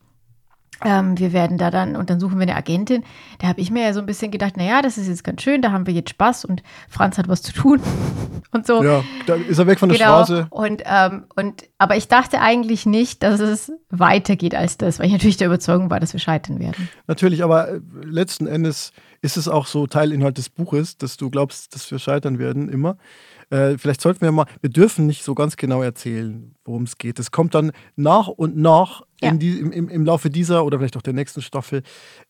[0.85, 3.03] ähm, wir werden da dann, und dann suchen wir eine Agentin.
[3.39, 5.61] Da habe ich mir ja so ein bisschen gedacht, naja, das ist jetzt ganz schön,
[5.61, 7.81] da haben wir jetzt Spaß und Franz hat was zu tun
[8.51, 8.83] und so.
[8.83, 10.23] Ja, da ist er weg von der genau.
[10.23, 10.47] Straße.
[10.49, 15.13] Und, ähm, und, aber ich dachte eigentlich nicht, dass es weitergeht als das, weil ich
[15.13, 16.89] natürlich der Überzeugung war, dass wir scheitern werden.
[17.07, 18.91] Natürlich, aber äh, letzten Endes
[19.21, 22.97] ist es auch so Teilinhalt des Buches, dass du glaubst, dass wir scheitern werden, immer.
[23.53, 27.19] Äh, vielleicht sollten wir mal, wir dürfen nicht so ganz genau erzählen, worum es geht.
[27.19, 29.31] Es kommt dann nach und nach ja.
[29.31, 31.83] die, im, im, Laufe dieser oder vielleicht auch der nächsten Staffel.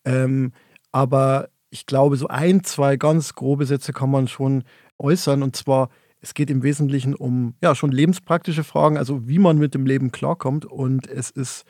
[0.03, 0.51] Ähm,
[0.91, 4.65] aber ich glaube, so ein, zwei ganz grobe Sätze kann man schon
[4.99, 5.43] äußern.
[5.43, 5.87] Und zwar,
[6.19, 10.11] es geht im Wesentlichen um ja schon lebenspraktische Fragen, also wie man mit dem Leben
[10.11, 10.65] klarkommt.
[10.65, 11.63] Und es ist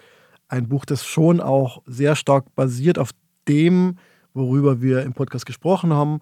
[0.48, 3.12] ein Buch, das schon auch sehr stark basiert auf
[3.48, 4.00] dem,
[4.34, 6.22] worüber wir im Podcast gesprochen haben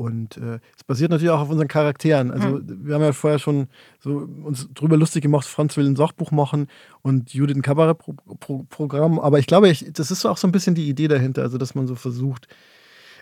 [0.00, 2.30] und äh, es basiert natürlich auch auf unseren Charakteren.
[2.30, 2.86] Also mhm.
[2.86, 3.66] wir haben ja vorher schon
[3.98, 6.68] so uns drüber lustig gemacht, Franz will ein Sachbuch machen
[7.02, 9.18] und Judith ein Kabarettprogramm.
[9.18, 11.74] Aber ich glaube, ich, das ist auch so ein bisschen die Idee dahinter, also dass
[11.74, 12.48] man so versucht,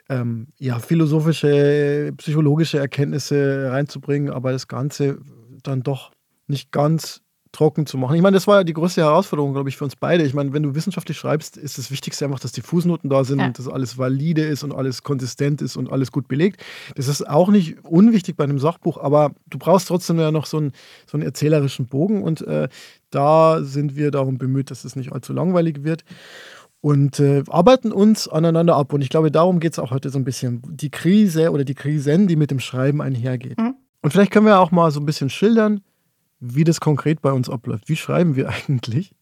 [0.09, 5.19] ähm, ja, philosophische, psychologische Erkenntnisse reinzubringen, aber das Ganze
[5.65, 6.13] dann doch
[6.47, 7.23] nicht ganz
[7.59, 8.15] trocken zu machen.
[8.15, 10.23] Ich meine, das war ja die größte Herausforderung, glaube ich, für uns beide.
[10.23, 13.41] Ich meine, wenn du wissenschaftlich schreibst, ist das Wichtigste einfach, dass die Fußnoten da sind
[13.41, 13.49] ja.
[13.49, 16.63] und dass alles valide ist und alles konsistent ist und alles gut belegt.
[16.95, 20.59] Das ist auch nicht unwichtig bei einem Sachbuch, aber du brauchst trotzdem ja noch so
[20.59, 20.73] einen,
[21.11, 22.69] so einen erzählerischen Bogen und äh,
[23.11, 26.05] da sind wir darum bemüht, dass es nicht allzu langweilig wird
[26.81, 28.93] und äh, arbeiten uns aneinander ab.
[28.93, 30.63] Und ich glaube, darum geht es auch heute so ein bisschen.
[30.65, 33.59] Die Krise oder die Krisen, die mit dem Schreiben einhergeht.
[33.59, 33.75] Mhm.
[34.01, 35.81] Und vielleicht können wir auch mal so ein bisschen schildern,
[36.41, 37.89] wie das konkret bei uns abläuft.
[37.89, 39.15] Wie schreiben wir eigentlich?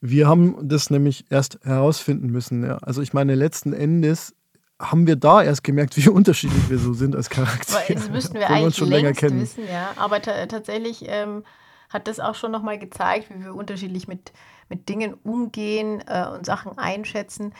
[0.00, 2.64] Wir haben das nämlich erst herausfinden müssen.
[2.64, 2.78] Ja.
[2.78, 4.34] Also ich meine, letzten Endes
[4.80, 7.94] haben wir da erst gemerkt, wie unterschiedlich wir so sind als Charaktere.
[7.94, 9.40] Das müssten wir eigentlich schon länger kennen.
[9.40, 9.92] wissen, ja.
[9.96, 11.44] Aber tatsächlich ähm,
[11.88, 14.32] hat das auch schon nochmal gezeigt, wie wir unterschiedlich mit,
[14.68, 17.52] mit Dingen umgehen äh, und Sachen einschätzen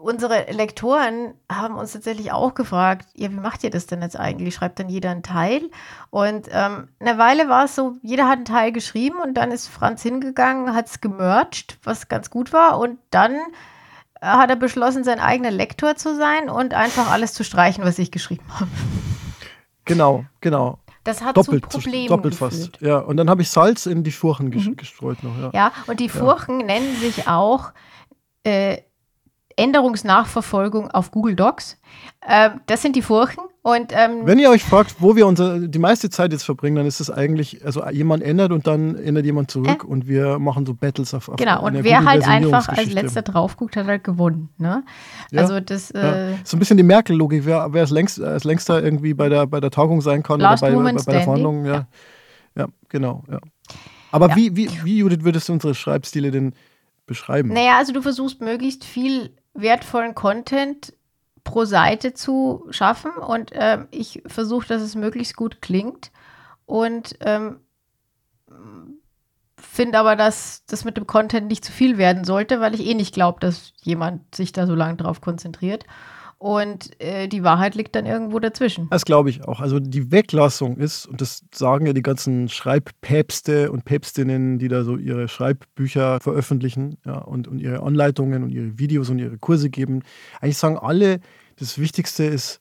[0.00, 4.54] unsere Lektoren haben uns tatsächlich auch gefragt, ja, wie macht ihr das denn jetzt eigentlich?
[4.54, 5.70] Schreibt dann jeder einen Teil?
[6.10, 9.68] Und ähm, eine Weile war es so, jeder hat einen Teil geschrieben und dann ist
[9.68, 12.78] Franz hingegangen, hat es gemercht, was ganz gut war.
[12.78, 13.32] Und dann
[14.20, 17.98] äh, hat er beschlossen, sein eigener Lektor zu sein und einfach alles zu streichen, was
[17.98, 18.70] ich geschrieben habe.
[19.84, 20.78] Genau, genau.
[21.04, 22.78] Das hat doppelt, zu Problemen doppelt fast.
[22.80, 24.76] Ja, und dann habe ich Salz in die Furchen mhm.
[24.76, 25.36] gestreut noch.
[25.38, 26.66] Ja, ja und die Furchen ja.
[26.66, 27.72] nennen sich auch
[28.44, 28.82] äh,
[29.58, 31.78] Änderungsnachverfolgung auf Google Docs.
[32.26, 33.42] Äh, das sind die Furchen.
[33.62, 36.86] Und, ähm, Wenn ihr euch fragt, wo wir unsere, die meiste Zeit jetzt verbringen, dann
[36.86, 39.86] ist es eigentlich, also jemand ändert und dann ändert jemand zurück äh?
[39.86, 43.56] und wir machen so Battles auf, auf Genau, und wer halt einfach als letzter drauf
[43.56, 44.48] guckt, hat halt gewonnen.
[44.56, 44.84] Ne?
[45.32, 46.38] Ja, also das äh, ja.
[46.44, 49.60] So ein bisschen die Merkel-Logik, wer, wer als, längst, als längster irgendwie bei der, bei
[49.60, 51.66] der Tagung sein kann Last oder bei, bei, bei der Verhandlung.
[51.66, 51.88] Ja.
[52.56, 53.24] ja, genau.
[53.30, 53.40] Ja.
[54.10, 56.54] Aber Wie, wie, wie, Judith, würdest du unsere Schreibstile denn
[57.06, 57.50] beschreiben?
[57.52, 60.94] Naja, also du versuchst möglichst viel wertvollen Content
[61.44, 66.10] pro Seite zu schaffen und äh, ich versuche, dass es möglichst gut klingt
[66.66, 67.60] und ähm,
[69.56, 72.94] finde aber, dass das mit dem Content nicht zu viel werden sollte, weil ich eh
[72.94, 75.84] nicht glaube, dass jemand sich da so lange drauf konzentriert.
[76.38, 78.88] Und äh, die Wahrheit liegt dann irgendwo dazwischen.
[78.90, 79.60] Das glaube ich auch.
[79.60, 84.84] Also die Weglassung ist, und das sagen ja die ganzen Schreibpäpste und Päpstinnen, die da
[84.84, 89.68] so ihre Schreibbücher veröffentlichen ja, und, und ihre Anleitungen und ihre Videos und ihre Kurse
[89.68, 90.02] geben.
[90.40, 91.18] Eigentlich sagen alle,
[91.56, 92.60] das Wichtigste ist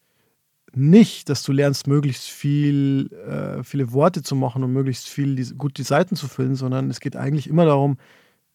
[0.74, 5.54] nicht, dass du lernst, möglichst viel, äh, viele Worte zu machen und möglichst viel die,
[5.56, 7.98] gut die Seiten zu füllen, sondern es geht eigentlich immer darum,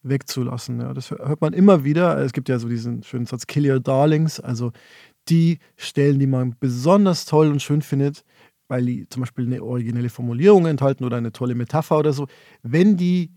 [0.03, 0.81] wegzulassen.
[0.81, 0.95] Ja.
[0.95, 2.19] Das hört man immer wieder.
[2.19, 4.73] Es gibt ja so diesen schönen Satz, Kill your darlings, also
[5.29, 8.25] die Stellen, die man besonders toll und schön findet,
[8.69, 12.27] weil die zum Beispiel eine originelle Formulierung enthalten oder eine tolle Metapher oder so,
[12.63, 13.31] wenn die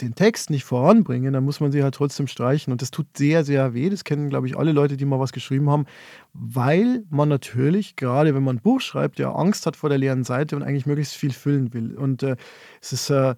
[0.00, 2.72] den Text nicht voranbringen, dann muss man sie halt trotzdem streichen.
[2.72, 3.88] Und das tut sehr, sehr weh.
[3.88, 5.86] Das kennen, glaube ich, alle Leute, die mal was geschrieben haben,
[6.32, 10.24] weil man natürlich, gerade wenn man ein Buch schreibt, ja Angst hat vor der leeren
[10.24, 11.96] Seite und eigentlich möglichst viel füllen will.
[11.96, 12.36] Und äh,
[12.80, 13.34] es ist äh,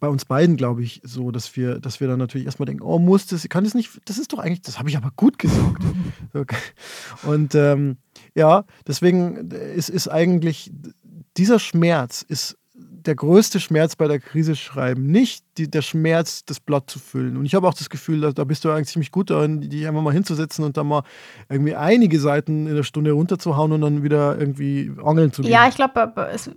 [0.00, 2.98] bei uns beiden, glaube ich, so, dass wir, dass wir dann natürlich erstmal denken, oh,
[2.98, 5.82] muss das, kann das nicht, das ist doch eigentlich, das habe ich aber gut gesagt.
[7.22, 7.98] Und ähm,
[8.34, 10.72] ja, deswegen ist, ist eigentlich,
[11.36, 16.60] dieser Schmerz ist der größte Schmerz bei der Krise schreiben, nicht die, der Schmerz, das
[16.60, 17.36] Blatt zu füllen.
[17.36, 19.86] Und ich habe auch das Gefühl, da, da, bist du eigentlich ziemlich gut darin, die
[19.86, 21.02] einfach mal hinzusetzen und dann mal
[21.48, 25.50] irgendwie einige Seiten in der Stunde runterzuhauen und dann wieder irgendwie angeln zu gehen.
[25.50, 26.12] Ja, ich glaube,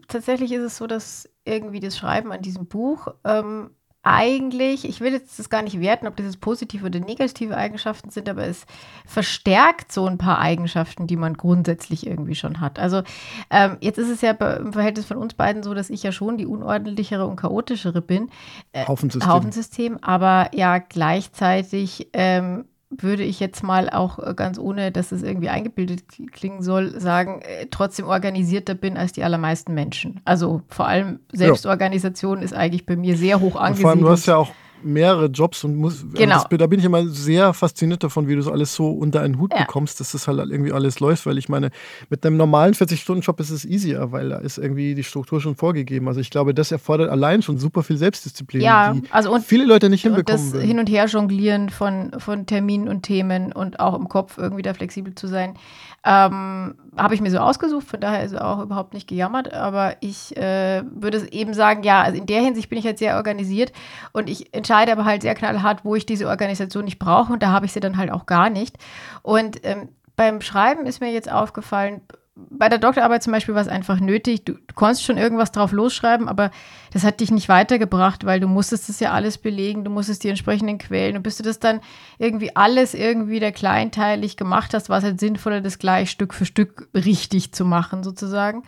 [0.08, 3.72] tatsächlich ist es so, dass irgendwie das Schreiben an diesem Buch ähm,
[4.04, 8.10] eigentlich, ich will jetzt das gar nicht werten, ob das jetzt positive oder negative Eigenschaften
[8.10, 8.66] sind, aber es
[9.06, 12.80] verstärkt so ein paar Eigenschaften, die man grundsätzlich irgendwie schon hat.
[12.80, 13.04] Also
[13.52, 16.38] ähm, jetzt ist es ja im Verhältnis von uns beiden so, dass ich ja schon
[16.38, 18.30] die unordentlichere und chaotischere bin.
[18.72, 19.30] Äh, Haufensystem.
[19.30, 25.24] Haufensystem, aber ja gleichzeitig ähm, würde ich jetzt mal auch äh, ganz ohne, dass es
[25.24, 30.20] irgendwie eingebildet klingen soll, sagen, äh, trotzdem organisierter bin als die allermeisten Menschen.
[30.26, 32.46] Also vor allem Selbstorganisation ja.
[32.46, 33.82] ist eigentlich bei mir sehr hoch angesiedelt.
[33.82, 34.52] vor allem, du hast ja auch
[34.84, 36.36] mehrere Jobs und muss, also genau.
[36.36, 39.40] Das, da bin ich immer sehr fasziniert davon, wie du so alles so unter einen
[39.40, 39.62] Hut ja.
[39.62, 41.72] bekommst, dass das halt irgendwie alles läuft, weil ich meine,
[42.10, 46.08] mit einem normalen 40-Stunden-Job ist es easier, weil da ist irgendwie die Struktur schon vorgegeben.
[46.08, 49.66] Also ich glaube, das erfordert allein schon super viel Selbstdisziplin, ja, die also und, viele
[49.66, 50.46] Leute nicht hinbekommen.
[50.46, 54.62] Und das Hin- und Her-Jonglieren von, von Terminen und Themen und auch im Kopf irgendwie
[54.62, 55.56] da flexibel zu sein.
[56.04, 59.54] Ähm, Habe ich mir so ausgesucht, von daher ist auch überhaupt nicht gejammert.
[59.54, 63.18] Aber ich äh, würde eben sagen, ja, also in der Hinsicht bin ich halt sehr
[63.18, 63.72] organisiert
[64.12, 67.52] und ich entscheide aber halt sehr knallhart, wo ich diese Organisation nicht brauche und da
[67.52, 68.78] habe ich sie dann halt auch gar nicht.
[69.22, 72.02] Und ähm, beim Schreiben ist mir jetzt aufgefallen,
[72.50, 74.46] bei der Doktorarbeit zum Beispiel war es einfach nötig.
[74.46, 76.52] Du, du, konntest schon irgendwas drauf losschreiben, aber
[76.92, 80.30] das hat dich nicht weitergebracht, weil du musstest das ja alles belegen, du musstest die
[80.30, 81.18] entsprechenden Quellen.
[81.18, 81.82] Und bis du das dann
[82.18, 86.46] irgendwie alles irgendwie der kleinteilig gemacht hast, war es halt sinnvoller, das gleich Stück für
[86.46, 88.64] Stück richtig zu machen, sozusagen.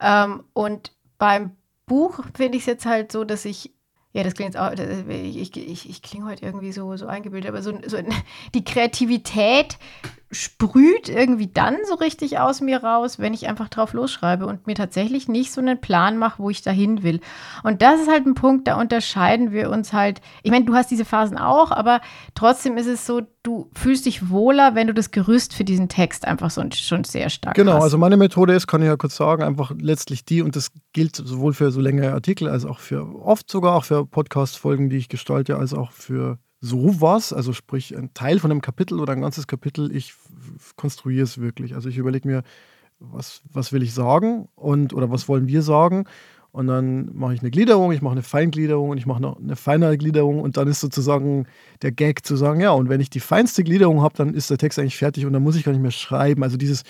[0.00, 1.52] Ähm, und beim
[1.86, 3.72] Buch finde ich es jetzt halt so, dass ich
[4.12, 7.62] ja, das klingt jetzt auch, ich, ich, ich klinge heute irgendwie so, so eingebildet, aber
[7.62, 7.98] so, so
[8.54, 9.78] die Kreativität
[10.30, 14.74] sprüht irgendwie dann so richtig aus mir raus, wenn ich einfach drauf losschreibe und mir
[14.74, 17.20] tatsächlich nicht so einen Plan mache, wo ich dahin will.
[17.62, 20.20] Und das ist halt ein Punkt, da unterscheiden wir uns halt.
[20.42, 22.00] Ich meine, du hast diese Phasen auch, aber
[22.34, 26.26] trotzdem ist es so, du fühlst dich wohler, wenn du das Gerüst für diesen Text
[26.26, 27.76] einfach so schon sehr stark genau, hast.
[27.76, 30.70] Genau, also meine Methode ist, kann ich ja kurz sagen, einfach letztlich die und das
[30.92, 34.98] gilt sowohl für so längere Artikel als auch für oft sogar auch für Podcast-Folgen, die
[34.98, 39.20] ich gestalte, als auch für sowas, also sprich ein Teil von einem Kapitel oder ein
[39.20, 40.14] ganzes Kapitel, ich
[40.76, 41.74] konstruiere es wirklich.
[41.74, 42.42] Also ich überlege mir,
[42.98, 46.04] was, was will ich sagen und oder was wollen wir sagen
[46.50, 49.54] und dann mache ich eine Gliederung, ich mache eine Feingliederung und ich mache noch eine
[49.54, 51.46] feinere Gliederung und dann ist sozusagen
[51.82, 54.58] der Gag zu sagen, ja, und wenn ich die feinste Gliederung habe, dann ist der
[54.58, 56.42] Text eigentlich fertig und dann muss ich gar nicht mehr schreiben.
[56.42, 56.82] Also dieses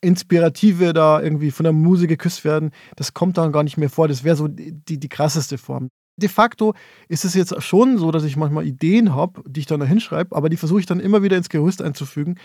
[0.00, 4.08] Inspirative da irgendwie von der Muse geküsst werden, das kommt dann gar nicht mehr vor.
[4.08, 6.74] Das wäre so die, die krasseste Form de facto
[7.08, 10.34] ist es jetzt schon so, dass ich manchmal Ideen habe, die ich dann da hinschreibe,
[10.34, 12.36] aber die versuche ich dann immer wieder ins Gerüst einzufügen.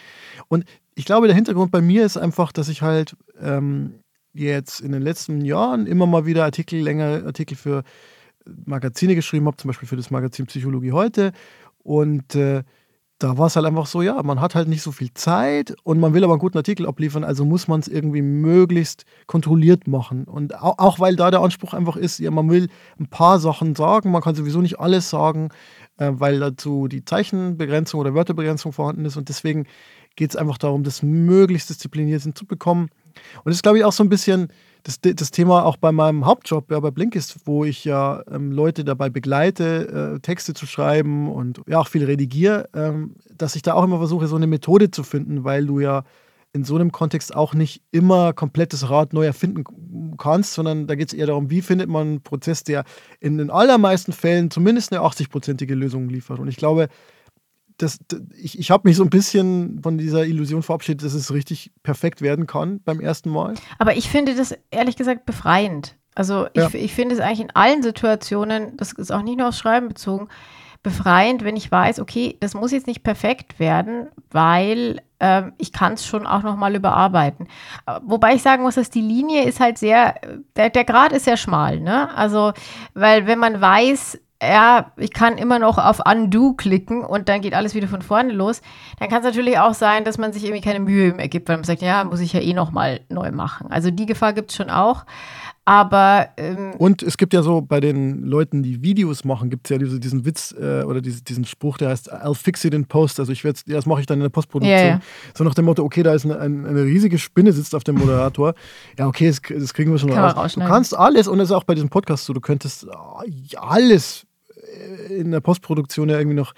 [0.48, 3.96] Und ich glaube, der Hintergrund bei mir ist einfach, dass ich halt ähm,
[4.34, 7.84] jetzt in den letzten Jahren immer mal wieder Artikel, längere Artikel für
[8.66, 11.32] Magazine geschrieben habe, zum Beispiel für das Magazin Psychologie heute.
[11.84, 12.64] Und äh,
[13.24, 15.98] da war es halt einfach so, ja, man hat halt nicht so viel Zeit und
[15.98, 20.26] man will aber einen guten Artikel abliefern, also muss man es irgendwie möglichst kontrolliert machen.
[20.26, 22.68] Und auch, auch, weil da der Anspruch einfach ist, ja, man will
[23.00, 25.50] ein paar Sachen sagen, man kann sowieso nicht alles sagen,
[25.98, 29.68] äh, weil dazu die Zeichenbegrenzung oder Wörterbegrenzung vorhanden ist und deswegen
[30.18, 32.90] geht es einfach darum, das möglichst diszipliniert hinzubekommen.
[33.38, 34.50] Und das ist, glaube ich, auch so ein bisschen
[34.84, 38.84] das, das Thema auch bei meinem Hauptjob, ja, bei Blinkist, wo ich ja ähm, Leute
[38.84, 43.74] dabei begleite, äh, Texte zu schreiben und ja auch viel redigiere, ähm, dass ich da
[43.74, 46.04] auch immer versuche, so eine Methode zu finden, weil du ja
[46.52, 49.64] in so einem Kontext auch nicht immer komplettes Rad neu erfinden
[50.18, 52.84] kannst, sondern da geht es eher darum, wie findet man einen Prozess, der
[53.20, 56.40] in den allermeisten Fällen zumindest eine 80-prozentige Lösung liefert.
[56.40, 56.90] Und ich glaube,
[57.78, 58.00] das,
[58.36, 62.22] ich, ich habe mich so ein bisschen von dieser Illusion verabschiedet, dass es richtig perfekt
[62.22, 63.56] werden kann beim ersten Mal.
[63.80, 65.96] Aber ich finde das ehrlich gesagt befreiend.
[66.16, 66.70] Also ich, ja.
[66.74, 70.28] ich finde es eigentlich in allen Situationen, das ist auch nicht nur aufs Schreiben bezogen,
[70.84, 75.94] befreiend, wenn ich weiß, okay, das muss jetzt nicht perfekt werden, weil ähm, ich kann
[75.94, 77.48] es schon auch nochmal überarbeiten.
[78.04, 80.16] Wobei ich sagen muss, dass die Linie ist halt sehr,
[80.58, 82.14] der, der Grad ist sehr schmal, ne?
[82.16, 82.52] Also,
[82.94, 87.54] weil wenn man weiß, ja, ich kann immer noch auf Undo klicken und dann geht
[87.54, 88.62] alles wieder von vorne los.
[89.00, 91.58] Dann kann es natürlich auch sein, dass man sich irgendwie keine Mühe mehr gibt, weil
[91.58, 93.68] man sagt, ja, muss ich ja eh nochmal neu machen.
[93.72, 95.06] Also die Gefahr gibt es schon auch.
[95.66, 96.28] Aber.
[96.36, 99.78] Ähm, und es gibt ja so bei den Leuten, die Videos machen, gibt es ja
[99.78, 103.20] diese, diesen Witz äh, oder diese, diesen Spruch, der heißt, I'll fix it in post.
[103.20, 104.78] Also ich werde ja, das mache ich dann in der Postproduktion.
[104.78, 105.02] Ja, ja.
[105.34, 108.56] So nach dem Motto, okay, da ist eine, eine, riesige Spinne sitzt auf dem Moderator.
[109.00, 110.54] ja, okay, das, das kriegen wir schon Kann raus.
[110.54, 114.26] Du kannst alles, und das ist auch bei diesem Podcast so, du könntest äh, alles
[115.10, 116.54] in der Postproduktion ja irgendwie noch,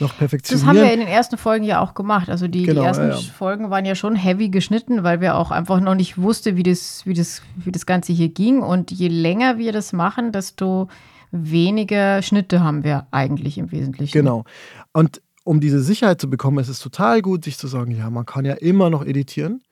[0.00, 0.66] noch perfektionieren.
[0.66, 2.28] Das haben wir in den ersten Folgen ja auch gemacht.
[2.28, 3.16] Also die, genau, die ersten ja, ja.
[3.16, 7.02] Folgen waren ja schon heavy geschnitten, weil wir auch einfach noch nicht wussten, wie das,
[7.06, 8.60] wie, das, wie das Ganze hier ging.
[8.60, 10.88] Und je länger wir das machen, desto
[11.30, 14.12] weniger Schnitte haben wir eigentlich im Wesentlichen.
[14.12, 14.44] Genau.
[14.92, 18.26] Und um diese Sicherheit zu bekommen, ist es total gut, sich zu sagen, ja, man
[18.26, 19.62] kann ja immer noch editieren.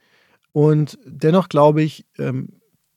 [0.52, 2.48] Und dennoch glaube ich, ähm,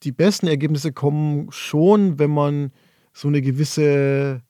[0.02, 2.72] die besten Ergebnisse kommen schon, wenn man
[3.12, 4.40] so eine gewisse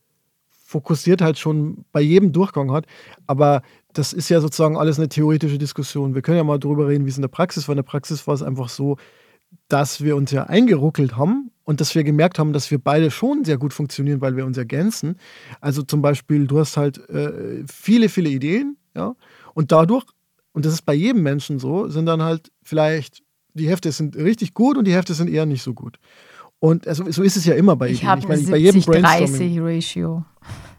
[0.71, 2.87] fokussiert halt schon bei jedem Durchgang hat.
[3.27, 6.15] Aber das ist ja sozusagen alles eine theoretische Diskussion.
[6.15, 7.73] Wir können ja mal darüber reden, wie es in der Praxis war.
[7.73, 8.97] In der Praxis war es einfach so,
[9.67, 13.45] dass wir uns ja eingeruckelt haben und dass wir gemerkt haben, dass wir beide schon
[13.45, 15.17] sehr gut funktionieren, weil wir uns ergänzen.
[15.61, 19.17] Also zum Beispiel, du hast halt äh, viele, viele Ideen, ja,
[19.55, 20.05] und dadurch,
[20.53, 23.23] und das ist bei jedem Menschen so, sind dann halt vielleicht
[23.55, 25.99] die Hälfte sind richtig gut und die Hälfte sind eher nicht so gut.
[26.61, 28.19] Und also, so ist es ja immer bei ich Ideen.
[28.19, 30.25] Ich meine, bei jedem 30 Ratio.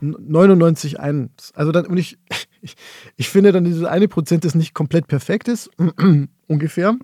[0.01, 1.53] 99 1.
[1.55, 2.17] Also dann, und ich,
[2.61, 2.75] ich,
[3.15, 5.69] ich finde dann, dieses eine Prozent ist nicht komplett perfekt ist,
[6.47, 6.95] ungefähr.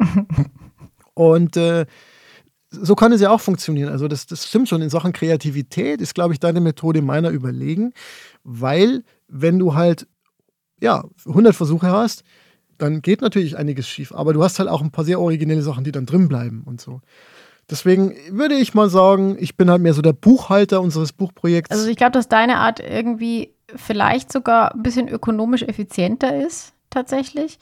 [1.14, 1.86] und äh,
[2.70, 3.90] so kann es ja auch funktionieren.
[3.90, 4.82] Also das, das stimmt schon.
[4.82, 7.94] In Sachen Kreativität ist, glaube ich, deine Methode meiner überlegen,
[8.44, 10.08] weil wenn du halt
[10.82, 12.24] ja 100 Versuche hast,
[12.78, 14.12] dann geht natürlich einiges schief.
[14.12, 16.82] Aber du hast halt auch ein paar sehr originelle Sachen, die dann drin bleiben und
[16.82, 17.02] so.
[17.70, 21.72] Deswegen würde ich mal sagen, ich bin halt mehr so der Buchhalter unseres Buchprojekts.
[21.72, 27.60] Also ich glaube, dass deine Art irgendwie vielleicht sogar ein bisschen ökonomisch effizienter ist, tatsächlich.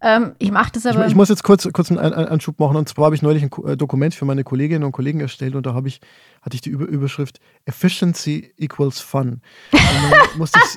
[0.00, 1.02] Ähm, ich mache das aber.
[1.02, 2.76] Ich, ich, muss jetzt kurz, kurz einen Anschub machen.
[2.76, 5.64] Und zwar habe ich neulich ein äh, Dokument für meine Kolleginnen und Kollegen erstellt und
[5.64, 6.00] da habe ich,
[6.40, 9.42] hatte ich die Überschrift Efficiency equals Fun.
[9.70, 9.80] Und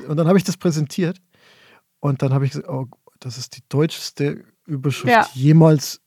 [0.07, 1.17] dann, dann habe ich das präsentiert
[2.01, 2.87] und dann habe ich gesagt, oh,
[3.19, 5.27] das ist die deutscheste Überschrift ja.
[5.33, 6.01] jemals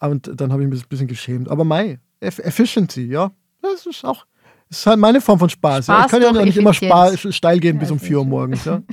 [0.00, 1.48] und dann habe ich mich ein bisschen geschämt.
[1.48, 4.26] Aber Mai, Efficiency, ja, das ist auch,
[4.68, 5.84] das ist halt meine Form von Spaß.
[5.84, 6.04] Spaß ja.
[6.04, 8.64] Ich kann ja nicht immer steil gehen ja, bis um 4 Uhr morgens.
[8.64, 8.82] Ja.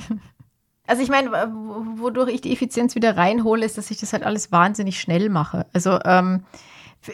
[0.86, 1.30] Also ich meine,
[1.98, 5.66] wodurch ich die Effizienz wieder reinhole, ist, dass ich das halt alles wahnsinnig schnell mache.
[5.72, 6.42] Also ähm,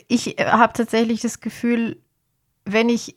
[0.08, 2.00] ich äh, habe tatsächlich das Gefühl,
[2.64, 3.16] wenn ich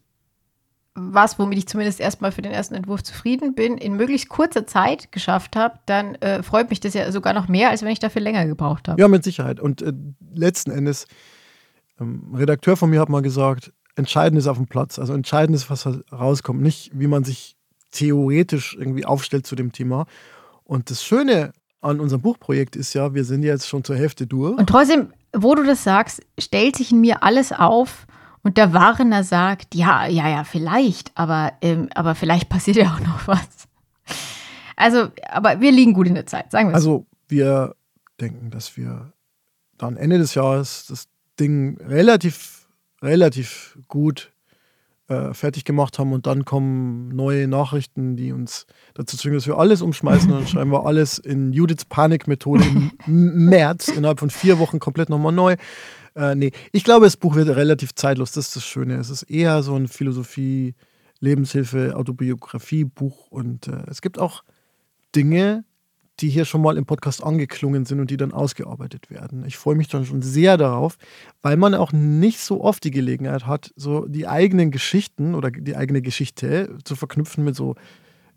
[0.95, 5.11] was, womit ich zumindest erstmal für den ersten Entwurf zufrieden bin, in möglichst kurzer Zeit
[5.11, 8.21] geschafft habe, dann äh, freut mich das ja sogar noch mehr, als wenn ich dafür
[8.21, 8.99] länger gebraucht habe.
[8.99, 9.59] Ja, mit Sicherheit.
[9.59, 9.93] Und äh,
[10.33, 11.07] letzten Endes,
[11.99, 14.99] ähm, ein Redakteur von mir hat mal gesagt, entscheidend ist auf dem Platz.
[14.99, 17.55] Also entscheidend ist, was rauskommt, nicht wie man sich
[17.91, 20.05] theoretisch irgendwie aufstellt zu dem Thema.
[20.63, 24.57] Und das Schöne an unserem Buchprojekt ist ja, wir sind jetzt schon zur Hälfte durch.
[24.57, 28.05] Und trotzdem, wo du das sagst, stellt sich in mir alles auf,
[28.43, 32.99] und der Warner sagt, ja, ja, ja, vielleicht, aber, ähm, aber vielleicht passiert ja auch
[32.99, 33.67] noch was.
[34.75, 37.75] Also, aber wir liegen gut in der Zeit, sagen wir Also, wir
[38.19, 39.11] denken, dass wir
[39.77, 41.07] dann Ende des Jahres das
[41.39, 42.67] Ding relativ,
[43.01, 44.31] relativ gut
[45.09, 49.57] äh, fertig gemacht haben und dann kommen neue Nachrichten, die uns dazu zwingen, dass wir
[49.57, 52.91] alles umschmeißen und dann schreiben wir alles in Judiths Panikmethode im
[53.45, 55.55] März, innerhalb von vier Wochen komplett nochmal neu.
[56.15, 58.31] Äh, nee, ich glaube, das Buch wird relativ zeitlos.
[58.31, 58.95] Das ist das Schöne.
[58.95, 60.75] Es ist eher so ein Philosophie,
[61.19, 63.27] Lebenshilfe, Autobiografie-Buch.
[63.31, 64.43] Und äh, es gibt auch
[65.15, 65.63] Dinge,
[66.21, 69.45] die hier schon mal im Podcast angeklungen sind und die dann ausgearbeitet werden.
[69.45, 70.97] Ich freue mich dann schon sehr darauf,
[71.41, 75.75] weil man auch nicht so oft die Gelegenheit hat, so die eigenen Geschichten oder die
[75.75, 77.75] eigene Geschichte zu verknüpfen mit so,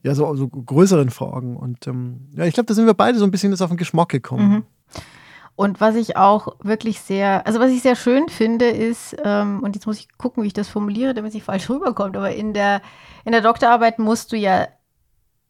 [0.02, 1.56] ja, so, so größeren Fragen.
[1.56, 3.76] Und ähm, ja, ich glaube, da sind wir beide so ein bisschen jetzt auf den
[3.76, 4.48] Geschmack gekommen.
[4.48, 4.62] Mhm.
[5.54, 9.74] Und was ich auch wirklich sehr, also was ich sehr schön finde, ist, ähm, und
[9.76, 12.54] jetzt muss ich gucken, wie ich das formuliere, damit es nicht falsch rüberkommt, aber in
[12.54, 12.80] der,
[13.24, 14.68] in der Doktorarbeit musst du ja,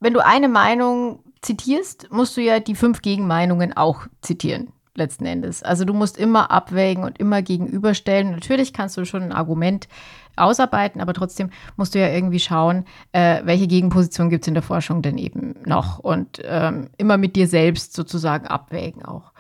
[0.00, 5.62] wenn du eine Meinung zitierst, musst du ja die fünf Gegenmeinungen auch zitieren letzten Endes.
[5.62, 8.32] Also du musst immer abwägen und immer gegenüberstellen.
[8.32, 9.88] Natürlich kannst du schon ein Argument
[10.36, 14.62] ausarbeiten, aber trotzdem musst du ja irgendwie schauen, äh, welche Gegenposition gibt es in der
[14.62, 19.32] Forschung denn eben noch und ähm, immer mit dir selbst sozusagen abwägen auch.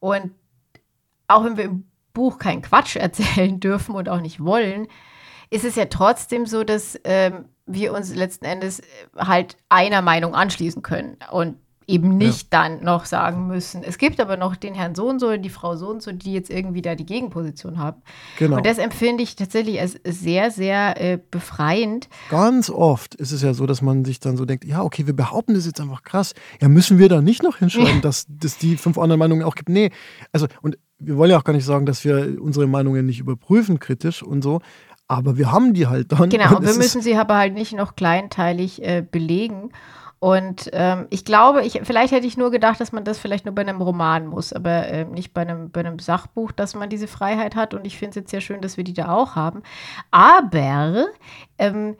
[0.00, 0.32] Und
[1.26, 4.88] auch wenn wir im Buch keinen Quatsch erzählen dürfen und auch nicht wollen,
[5.50, 8.82] ist es ja trotzdem so, dass ähm, wir uns letzten Endes
[9.16, 11.16] halt einer Meinung anschließen können.
[11.30, 11.58] Und
[11.88, 12.62] eben nicht ja.
[12.62, 13.82] dann noch sagen müssen.
[13.82, 16.34] Es gibt aber noch den Herrn so und so, die Frau so und so, die
[16.34, 18.02] jetzt irgendwie da die Gegenposition haben.
[18.38, 18.58] Genau.
[18.58, 22.08] Und das empfinde ich tatsächlich als sehr, sehr äh, befreiend.
[22.28, 25.16] Ganz oft ist es ja so, dass man sich dann so denkt, ja, okay, wir
[25.16, 26.34] behaupten das jetzt einfach krass.
[26.60, 29.70] Ja, müssen wir da nicht noch hinschreiben, dass es die fünf anderen Meinungen auch gibt?
[29.70, 29.90] Nee,
[30.30, 33.78] also und wir wollen ja auch gar nicht sagen, dass wir unsere Meinungen nicht überprüfen
[33.78, 34.60] kritisch und so,
[35.06, 36.28] aber wir haben die halt dann.
[36.28, 39.70] Genau, und wir müssen sie aber halt nicht noch kleinteilig äh, belegen.
[40.20, 43.54] Und ähm, ich glaube, ich, vielleicht hätte ich nur gedacht, dass man das vielleicht nur
[43.54, 47.06] bei einem Roman muss, aber äh, nicht bei einem, bei einem Sachbuch, dass man diese
[47.06, 47.72] Freiheit hat.
[47.72, 49.62] Und ich finde es jetzt sehr schön, dass wir die da auch haben.
[50.10, 51.06] Aber
[51.58, 51.96] ähm,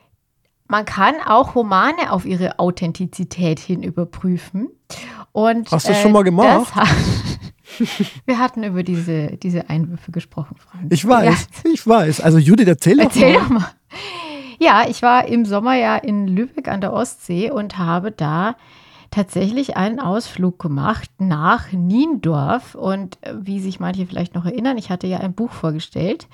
[0.67, 4.69] man kann auch Romane auf ihre Authentizität hin überprüfen.
[5.31, 6.73] Und, Hast du das äh, schon mal gemacht?
[8.27, 10.93] wir hatten über diese, diese Einwürfe gesprochen, Frank.
[10.93, 11.71] Ich weiß, ja.
[11.73, 12.21] ich weiß.
[12.21, 13.61] Also Judith, erzähl, erzähl doch mal.
[13.61, 13.75] Doch mal.
[14.59, 18.57] Ja, ich war im Sommer ja in Lübeck an der Ostsee und habe da
[19.11, 22.75] tatsächlich einen Ausflug gemacht nach Niendorf.
[22.75, 26.27] Und äh, wie sich manche vielleicht noch erinnern, ich hatte ja ein Buch vorgestellt.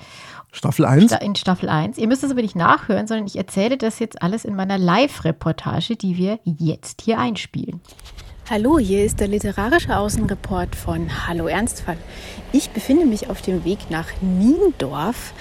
[0.51, 1.11] Staffel 1?
[1.21, 1.97] In Staffel 1.
[1.97, 5.95] Ihr müsst es aber nicht nachhören, sondern ich erzähle das jetzt alles in meiner Live-Reportage,
[5.95, 7.81] die wir jetzt hier einspielen.
[8.49, 11.97] Hallo, hier ist der literarische Außenreport von Hallo Ernstfall.
[12.51, 15.33] Ich befinde mich auf dem Weg nach Niendorf,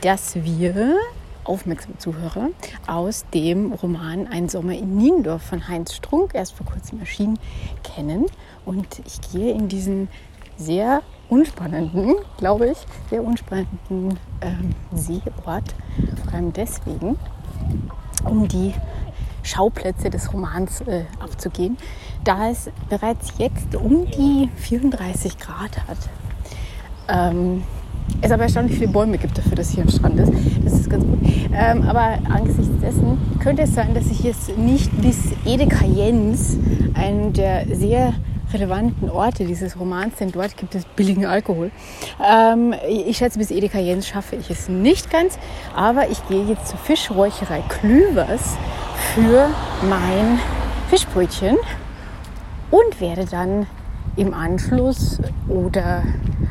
[0.00, 0.96] das wir
[1.50, 2.50] aufmerksame Zuhörer
[2.86, 7.40] aus dem Roman Ein Sommer in Niendorf von Heinz Strunk, erst vor kurzem erschienen,
[7.82, 8.26] kennen.
[8.64, 10.06] Und ich gehe in diesen
[10.56, 12.78] sehr unspannenden, glaube ich,
[13.08, 15.74] sehr unspannenden ähm, Seeort,
[16.24, 17.18] vor allem deswegen,
[18.24, 18.72] um die
[19.42, 21.76] Schauplätze des Romans äh, abzugehen,
[22.22, 25.98] da es bereits jetzt um die 34 Grad hat.
[27.08, 27.64] Ähm,
[28.20, 30.32] es aber erstaunlich viele Bäume gibt dafür, dass hier ein Strand ist.
[30.64, 31.18] Das ist ganz gut.
[31.52, 36.58] Ähm, aber angesichts dessen könnte es sein, dass ich jetzt nicht bis Edeka Jens,
[36.94, 38.14] einen der sehr
[38.52, 41.70] relevanten Orte dieses Romans, denn dort gibt es billigen Alkohol.
[42.24, 45.38] Ähm, ich schätze, bis Edeka Jens schaffe ich es nicht ganz,
[45.74, 48.56] aber ich gehe jetzt zur Fischräucherei Klüvers
[49.14, 49.48] für
[49.88, 50.38] mein
[50.88, 51.56] Fischbrötchen
[52.70, 53.66] und werde dann
[54.16, 56.02] im Anschluss oder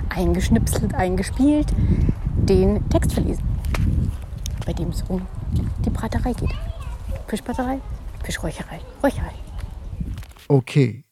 [0.10, 1.68] eingeschnipselt, eingespielt
[2.36, 3.43] den Text verlesen,
[4.66, 5.26] bei dem es um
[5.86, 6.51] die Braterei geht.
[7.28, 7.80] Fischbraterei,
[8.24, 9.34] Fischräucherei, Räucherei.
[10.47, 11.03] Okay,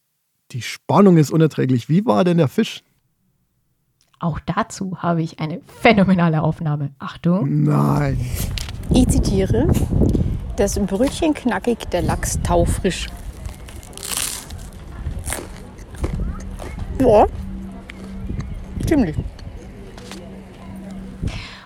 [0.52, 1.90] die Spannung ist unerträglich.
[1.90, 2.84] Wie war denn der Fisch?
[4.20, 6.92] Auch dazu habe ich eine phänomenale Aufnahme.
[6.98, 7.64] Achtung.
[7.64, 8.20] Nein.
[8.90, 9.72] Ich zitiere:
[10.56, 13.08] Das Brötchen knackig, der Lachs taufrisch.
[17.00, 17.28] Ja,
[18.88, 19.16] ziemlich.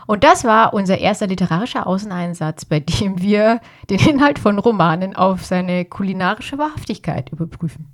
[0.07, 5.45] Und das war unser erster literarischer Außeneinsatz, bei dem wir den Inhalt von Romanen auf
[5.45, 7.87] seine kulinarische Wahrhaftigkeit überprüfen.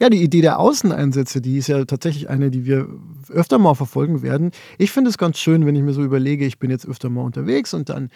[0.00, 2.88] Ja, die Idee der Außeneinsätze, die ist ja tatsächlich eine, die wir
[3.28, 4.52] öfter mal verfolgen werden.
[4.78, 7.22] Ich finde es ganz schön, wenn ich mir so überlege, ich bin jetzt öfter mal
[7.22, 8.10] unterwegs und dann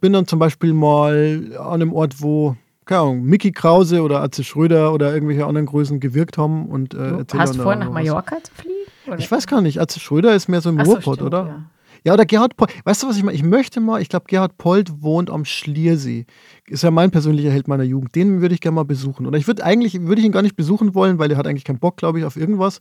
[0.00, 4.42] bin dann zum Beispiel mal an einem Ort, wo keine Ahnung, Mickey Krause oder Atze
[4.42, 8.52] Schröder oder irgendwelche anderen Größen gewirkt haben und äh, Hast du vor, nach Mallorca zu
[8.52, 8.69] fliegen?
[9.18, 9.80] Ich weiß gar nicht.
[9.80, 11.46] Atze Schröder ist mehr so im Ruhrpott, so, oder?
[11.46, 11.70] Ja.
[12.04, 12.70] Ja, oder Gerhard Polt.
[12.84, 13.36] Weißt du, was ich meine?
[13.36, 16.24] Ich möchte mal, ich glaube, Gerhard Polt wohnt am Schliersee.
[16.66, 18.14] Ist ja mein persönlicher Held meiner Jugend.
[18.14, 19.26] Den würde ich gerne mal besuchen.
[19.26, 21.64] Oder ich würde eigentlich, würde ich ihn gar nicht besuchen wollen, weil der hat eigentlich
[21.64, 22.78] keinen Bock, glaube ich, auf irgendwas.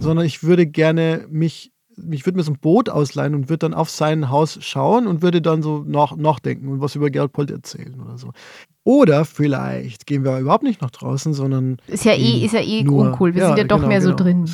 [0.00, 3.74] Sondern ich würde gerne mich, mich würde mir so ein Boot ausleihen und würde dann
[3.74, 7.50] auf sein Haus schauen und würde dann so nach, nachdenken und was über Gerhard Polt
[7.52, 8.32] erzählen oder so.
[8.82, 11.78] Oder vielleicht gehen wir überhaupt nicht nach draußen, sondern.
[11.86, 13.34] Ist ja eh, ist ja eh uncool.
[13.34, 14.22] Wir ja, sind ja doch genau, mehr so genau.
[14.22, 14.50] drin.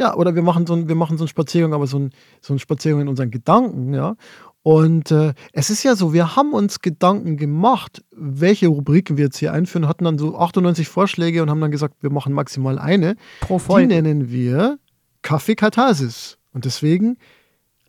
[0.00, 2.54] Ja, oder wir machen so, ein, wir machen so einen Spaziergang, aber so ein, so
[2.54, 4.16] ein Spaziergang in unseren Gedanken, ja.
[4.62, 9.36] Und äh, es ist ja so, wir haben uns Gedanken gemacht, welche Rubriken wir jetzt
[9.36, 13.16] hier einführen, hatten dann so 98 Vorschläge und haben dann gesagt, wir machen maximal eine.
[13.40, 13.88] Pro Folge.
[13.88, 14.78] Die nennen wir
[15.20, 16.38] Kaffee Katharsis.
[16.54, 17.18] Und deswegen,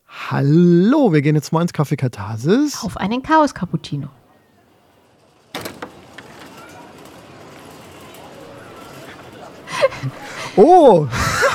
[0.06, 2.84] hallo, wir gehen jetzt mal ins Kaffee Katharsis.
[2.84, 4.08] Auf einen Chaos Cappuccino.
[10.56, 11.06] Oh!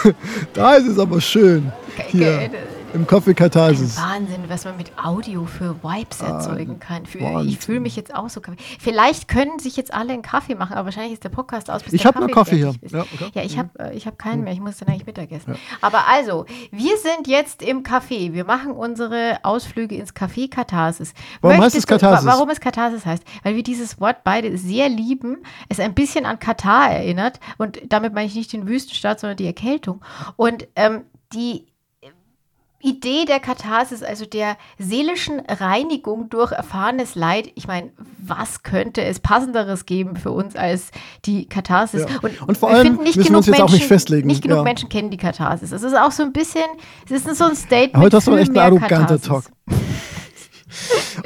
[0.54, 1.72] da ist es aber schön.
[2.08, 2.50] Hier.
[2.98, 3.96] Im Coffee Katharsis.
[3.98, 7.06] Wahnsinn, was man mit Audio für Vibes erzeugen kann.
[7.06, 8.42] Für, ich fühle mich jetzt auch so.
[8.42, 8.58] Kaffee.
[8.80, 11.84] Vielleicht können sich jetzt alle einen Kaffee machen, aber wahrscheinlich ist der Podcast aus.
[11.84, 12.74] Bis Ich der hab noch Kaffee hier.
[12.90, 13.26] Ja, okay.
[13.26, 13.32] Mhm.
[13.36, 14.52] ja ich habe äh, ich hab keinen mehr.
[14.54, 15.56] Ich muss dann eigentlich Mittagessen.
[15.82, 18.34] Aber also, wir sind jetzt im Café.
[18.34, 21.14] Wir machen unsere Ausflüge ins Café Katharsis.
[21.42, 22.26] Warum heißt es du- Katharsis?
[22.26, 23.24] wa- Warum es Katharsis heißt?
[23.44, 25.38] Weil wir dieses Wort beide sehr lieben.
[25.70, 27.40] Es ein bisschen an Katar erinnert.
[27.60, 30.02] Und damit meine ich nicht den Wüstenstaat, sondern die Erkältung.
[30.36, 31.67] Und ähm, die
[32.80, 39.20] Idee der Katharsis, also der seelischen Reinigung durch erfahrenes Leid, ich meine, was könnte es
[39.20, 40.92] passenderes geben für uns als
[41.26, 42.06] die Katharsis?
[42.08, 42.30] Ja.
[42.46, 44.28] Und vor allem müssen wir uns jetzt auch nicht festlegen.
[44.28, 44.64] Nicht genug Ja.
[44.64, 45.72] Menschen kennen die Katharsis.
[45.72, 46.66] Es ist auch so ein bisschen,
[47.10, 47.98] es ist so ein Statement.
[47.98, 49.28] Heute hast du echt arroganter Katharsis.
[49.28, 49.44] Talk.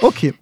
[0.01, 0.33] Okay.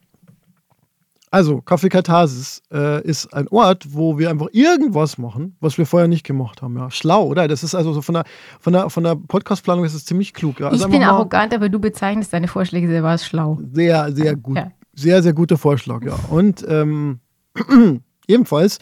[1.31, 6.07] Also, Kaffee Katharsis äh, ist ein Ort, wo wir einfach irgendwas machen, was wir vorher
[6.07, 6.75] nicht gemacht haben.
[6.75, 7.47] Ja, schlau, oder?
[7.47, 8.23] Das ist also so von der,
[8.59, 10.59] von der, von der Podcast-Planung ist es ziemlich klug.
[10.59, 10.69] Ja.
[10.69, 13.59] Also Ich bin arrogant, aber du bezeichnest deine Vorschläge sehr als schlau.
[13.71, 14.57] Sehr, sehr gut.
[14.57, 14.71] Ja.
[14.93, 16.17] Sehr, sehr guter Vorschlag, ja.
[16.29, 17.19] Und ähm,
[18.27, 18.79] ebenfalls,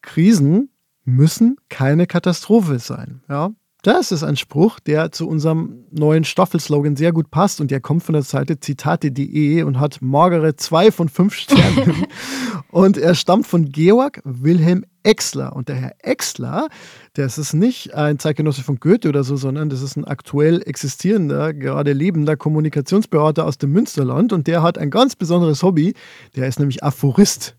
[0.00, 0.70] Krisen
[1.04, 3.22] müssen keine Katastrophe sein.
[3.28, 3.50] Ja.
[3.82, 8.02] Das ist ein Spruch, der zu unserem neuen Staffelslogan sehr gut passt und der kommt
[8.02, 12.06] von der Seite zitate.de und hat magere zwei von fünf Sternen.
[12.70, 15.54] und er stammt von Georg Wilhelm Exler.
[15.54, 16.68] Und der Herr Exler,
[17.14, 21.52] das ist nicht ein Zeitgenosse von Goethe oder so, sondern das ist ein aktuell existierender,
[21.52, 25.94] gerade lebender Kommunikationsberater aus dem Münsterland und der hat ein ganz besonderes Hobby.
[26.36, 27.54] Der ist nämlich Aphorist.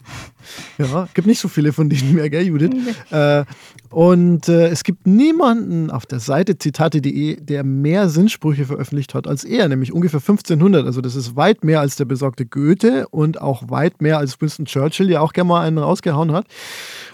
[0.77, 2.71] Ja, gibt nicht so viele von denen mehr, gell, Judith?
[3.11, 3.43] Äh,
[3.89, 9.43] und äh, es gibt niemanden auf der Seite zitate.de, der mehr Sinnsprüche veröffentlicht hat als
[9.43, 10.85] er, nämlich ungefähr 1500.
[10.85, 14.65] Also das ist weit mehr als der besagte Goethe und auch weit mehr als Winston
[14.65, 16.45] Churchill, der auch gerne mal einen rausgehauen hat.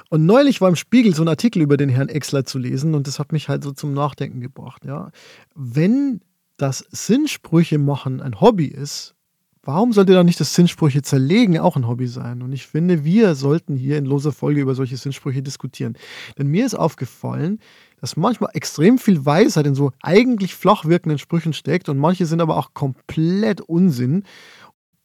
[0.09, 3.07] Und neulich war im Spiegel so ein Artikel über den Herrn Exler zu lesen und
[3.07, 4.85] das hat mich halt so zum Nachdenken gebracht.
[4.85, 5.11] Ja.
[5.55, 6.21] Wenn
[6.57, 9.15] das Sinnsprüche machen ein Hobby ist,
[9.63, 12.41] warum sollte dann nicht das Sinnsprüche zerlegen auch ein Hobby sein?
[12.41, 15.97] Und ich finde, wir sollten hier in loser Folge über solche Sinnsprüche diskutieren.
[16.37, 17.59] Denn mir ist aufgefallen,
[17.99, 22.41] dass manchmal extrem viel Weisheit in so eigentlich flach wirkenden Sprüchen steckt und manche sind
[22.41, 24.23] aber auch komplett Unsinn.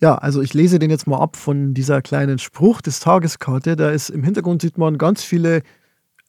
[0.00, 3.76] Ja, also ich lese den jetzt mal ab von dieser kleinen Spruch des Tageskarte.
[3.76, 5.62] Da ist im Hintergrund sieht man ganz viele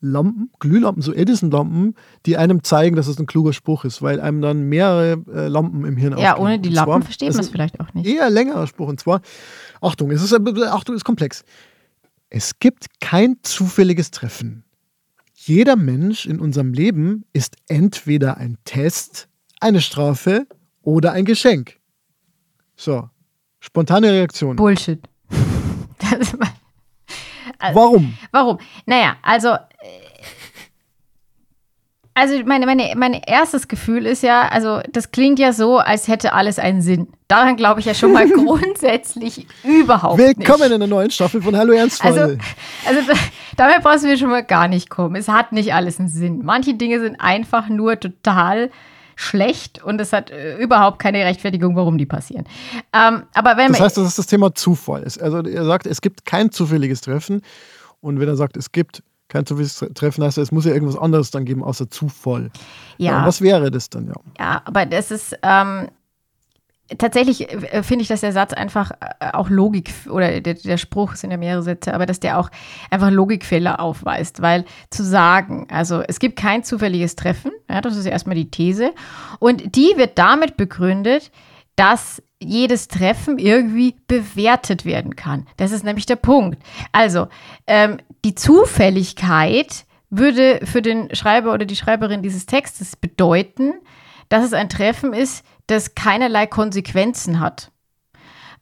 [0.01, 1.95] Lampen, Glühlampen, so Edison-Lampen,
[2.25, 5.85] die einem zeigen, dass es ein kluger Spruch ist, weil einem dann mehrere äh, Lampen
[5.85, 6.43] im Hirn Ja, aufgehen.
[6.45, 8.07] ohne die Und Lampen zwar- versteht man es vielleicht auch nicht.
[8.07, 8.87] Eher längerer Spruch.
[8.89, 9.21] Und zwar,
[9.79, 11.43] Achtung, es ist, Achtung, ist komplex.
[12.29, 14.63] Es gibt kein zufälliges Treffen.
[15.35, 19.27] Jeder Mensch in unserem Leben ist entweder ein Test,
[19.59, 20.45] eine Strafe
[20.81, 21.77] oder ein Geschenk.
[22.75, 23.07] So,
[23.61, 24.57] spontane Reaktion.
[24.57, 24.99] Bullshit.
[26.37, 28.17] Mein- Warum?
[28.31, 28.57] Warum?
[28.85, 29.57] Naja, also, äh,
[32.13, 36.33] also meine, meine, mein erstes Gefühl ist ja, also das klingt ja so, als hätte
[36.33, 37.07] alles einen Sinn.
[37.27, 40.71] Daran glaube ich ja schon mal grundsätzlich überhaupt Willkommen nicht.
[40.71, 42.11] in der neuen Staffel von Hallo Ernstfall.
[42.19, 42.37] Also,
[42.85, 43.13] also da,
[43.57, 45.15] damit brauchst du mir schon mal gar nicht kommen.
[45.15, 46.41] Es hat nicht alles einen Sinn.
[46.43, 48.71] Manche Dinge sind einfach nur total
[49.15, 52.45] schlecht und es hat äh, überhaupt keine Rechtfertigung, warum die passieren.
[52.93, 55.03] Ähm, aber wenn das heißt, das ist das Thema Zufall.
[55.03, 57.41] Es- Also er sagt, es gibt kein zufälliges Treffen.
[57.99, 60.97] Und wenn er sagt, es gibt kein zufälliges Treffen, heißt das, es muss ja irgendwas
[60.97, 62.49] anderes dann geben, außer Zufall.
[62.97, 64.13] ja, und was wäre das dann, ja?
[64.39, 65.87] Ja, aber das ist ähm,
[66.97, 71.15] tatsächlich äh, finde ich, dass der Satz einfach äh, auch Logik oder der, der Spruch
[71.15, 72.49] sind ja mehrere Sätze, aber dass der auch
[72.89, 78.05] einfach Logikfehler aufweist, weil zu sagen, also es gibt kein zufälliges Treffen, ja, das ist
[78.05, 78.91] erstmal die These
[79.39, 81.31] und die wird damit begründet,
[81.75, 85.47] dass jedes Treffen irgendwie bewertet werden kann.
[85.57, 86.61] Das ist nämlich der Punkt.
[86.91, 87.27] Also,
[87.67, 93.73] ähm, die Zufälligkeit würde für den Schreiber oder die Schreiberin dieses Textes bedeuten,
[94.29, 97.71] dass es ein Treffen ist, das keinerlei Konsequenzen hat.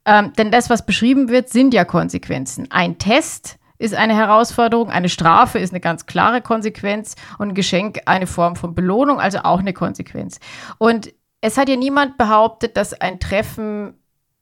[0.05, 2.71] Ähm, denn das, was beschrieben wird, sind ja Konsequenzen.
[2.71, 8.01] Ein Test ist eine Herausforderung, eine Strafe ist eine ganz klare Konsequenz und ein Geschenk
[8.05, 10.39] eine Form von Belohnung, also auch eine Konsequenz.
[10.77, 13.93] Und es hat ja niemand behauptet, dass ein Treffen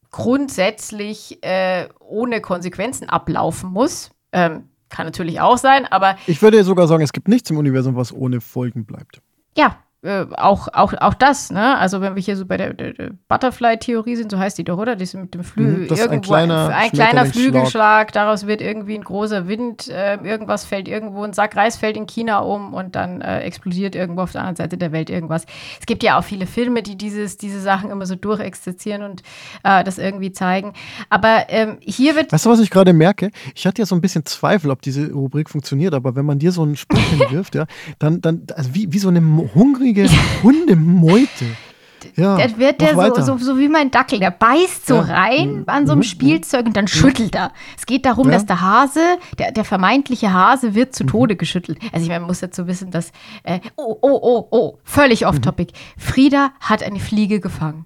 [0.09, 4.09] grundsätzlich äh, ohne Konsequenzen ablaufen muss.
[4.31, 7.95] Ähm, kann natürlich auch sein, aber Ich würde sogar sagen, es gibt nichts im Universum,
[7.95, 9.21] was ohne Folgen bleibt.
[9.55, 11.75] ja, äh, auch, auch, auch das, ne?
[11.75, 14.77] Also wenn wir hier so bei der, der, der Butterfly-Theorie sind, so heißt die doch,
[14.77, 14.95] oder?
[14.95, 15.73] Das mit dem Flügel.
[15.73, 17.25] Mhm, das ist ein irgendwo kleiner ein kleiner.
[17.25, 21.97] Flügelschlag, daraus wird irgendwie ein großer Wind, äh, irgendwas fällt irgendwo, ein Sack Reis fällt
[21.97, 25.45] in China um und dann äh, explodiert irgendwo auf der anderen Seite der Welt irgendwas.
[25.79, 29.23] Es gibt ja auch viele Filme, die dieses, diese Sachen immer so durchexerzieren und
[29.63, 30.73] äh, das irgendwie zeigen.
[31.09, 33.31] Aber ähm, hier wird Weißt du, was ich gerade merke?
[33.55, 36.51] Ich hatte ja so ein bisschen Zweifel, ob diese Rubrik funktioniert, aber wenn man dir
[36.51, 37.65] so einen Spruch hinwirft, ja,
[37.97, 39.21] dann, dann also wie, wie so eine
[39.55, 39.86] hungrige
[40.43, 41.27] Hundemeute.
[42.15, 45.01] Ja, Der wird der so, so, so wie mein Dackel, der beißt so Ja.
[45.01, 45.63] rein Mhm.
[45.65, 46.03] an so einem Mhm.
[46.03, 47.51] Spielzeug und dann schüttelt er.
[47.77, 48.33] Es geht darum, Ja.
[48.33, 49.01] dass der Hase,
[49.37, 50.93] der, der vermeintliche Hase, wird Mhm.
[50.93, 51.79] zu Tode geschüttelt.
[51.91, 53.11] Also ich meine, man muss dazu wissen, dass,
[53.43, 55.27] äh, oh, oh, oh, oh, völlig Mhm.
[55.27, 55.73] off-topic.
[55.97, 57.85] Frieda hat eine Fliege gefangen.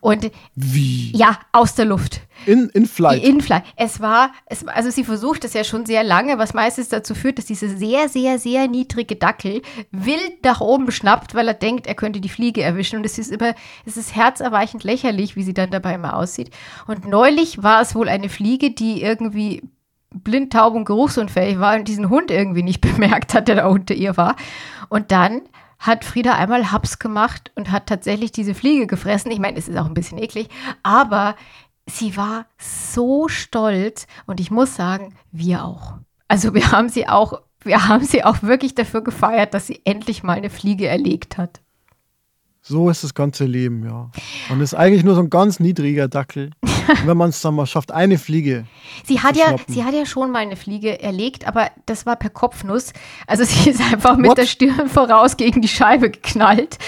[0.00, 1.10] Und Wie?
[1.16, 2.20] ja, aus der Luft.
[2.46, 3.22] In, in Flight.
[3.22, 3.60] Die Infly.
[3.76, 7.38] Es war, es, also sie versucht es ja schon sehr lange, was meistens dazu führt,
[7.38, 11.94] dass dieser sehr, sehr, sehr niedrige Dackel wild nach oben schnappt, weil er denkt, er
[11.94, 12.96] könnte die Fliege erwischen.
[12.96, 16.50] Und es ist immer, es ist herzerweichend lächerlich, wie sie dann dabei immer aussieht.
[16.86, 19.62] Und neulich war es wohl eine Fliege, die irgendwie
[20.12, 23.94] blind, taub und geruchsunfähig war und diesen Hund irgendwie nicht bemerkt hat, der da unter
[23.94, 24.36] ihr war.
[24.88, 25.42] Und dann
[25.80, 29.32] hat Frieda einmal Haps gemacht und hat tatsächlich diese Fliege gefressen.
[29.32, 30.48] Ich meine, es ist auch ein bisschen eklig,
[30.82, 31.34] aber
[31.86, 35.94] sie war so stolz und ich muss sagen, wir auch.
[36.28, 40.22] Also wir haben sie auch, wir haben sie auch wirklich dafür gefeiert, dass sie endlich
[40.22, 41.60] mal eine Fliege erlegt hat.
[42.62, 44.10] So ist das ganze Leben, ja.
[44.50, 46.50] Und ist eigentlich nur so ein ganz niedriger Dackel.
[47.04, 48.66] Wenn man es dann mal schafft, eine Fliege.
[49.04, 49.74] Sie hat ja, schnappen.
[49.74, 52.92] sie hat ja schon mal eine Fliege erlegt, aber das war per Kopfnuss.
[53.26, 54.38] Also sie ist einfach mit What?
[54.38, 56.78] der Stirn voraus gegen die Scheibe geknallt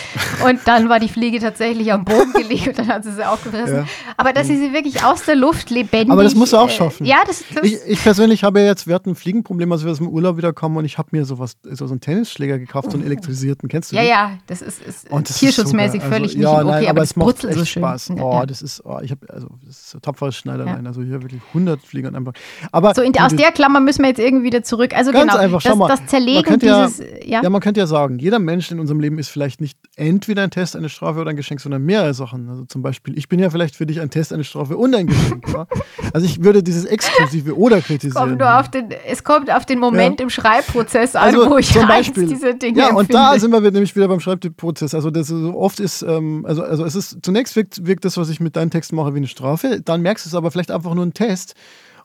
[0.47, 3.77] und dann war die Fliege tatsächlich am Boden gelegt und dann hat sie sie aufgefressen.
[3.77, 3.87] Ja.
[4.17, 6.11] Aber dass sie sie wirklich aus der Luft lebendig.
[6.11, 7.07] Aber das musst du auch äh, schaffen.
[7.07, 9.93] Ja, das, das Ich, ich persönlich habe ja jetzt, wir hatten ein Fliegenproblem, als wir
[9.93, 13.07] aus dem Urlaub wiederkommen und ich habe mir sowas, so einen Tennisschläger gekauft, so einen
[13.07, 13.69] elektrisierten.
[13.69, 14.09] Kennst du ja, den?
[14.09, 16.19] ja, das ist, ist Und das ist tierschutzmäßig so geil.
[16.19, 17.83] völlig also, nicht ja, okay, nein, aber, aber das es macht so schön.
[17.83, 18.09] Spaß.
[18.09, 20.83] Ja, Oh, das ist, oh, ich habe, also, das ist so tapferes Schneiderlein.
[20.85, 20.89] Ja.
[20.89, 22.33] Also hier wirklich 100 Fliegern einfach.
[22.73, 24.97] Aber So, in, aus der Klammer müssen wir jetzt irgendwie wieder zurück.
[24.97, 25.89] Also Ganz genau, einfach, schau das, mal.
[25.89, 29.01] das Zerlegen könnte ja- dieses, ja, Ja, man könnte ja sagen, jeder Mensch in unserem
[29.01, 32.49] Leben ist vielleicht nicht entweder ein Test, eine Strafe oder ein Geschenk, sondern mehrere Sachen.
[32.49, 35.07] Also zum Beispiel, ich bin ja vielleicht für dich ein Test, eine Strafe und ein
[35.07, 35.47] Geschenk.
[35.53, 35.67] ja?
[36.13, 38.39] Also ich würde dieses exklusive oder kritisieren.
[38.39, 42.27] kommt den, es kommt auf den Moment im Schreibprozess an, Also wo ich zum Beispiel,
[42.27, 43.13] dieser Dinge ja, und empfinde.
[43.13, 44.95] da sind wir nämlich wieder beim Schreibprozess.
[44.95, 48.17] Also das ist, so oft ist, ähm, also, also es ist, zunächst wirkt, wirkt das,
[48.17, 49.82] was ich mit deinen Texten mache, wie eine Strafe.
[49.89, 51.55] Dann merkst du es aber vielleicht einfach nur ein Test.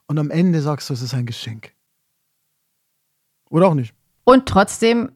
[0.06, 1.72] Und am Ende sagst du, es ist ein Geschenk.
[3.50, 3.94] Oder auch nicht.
[4.24, 5.12] Und trotzdem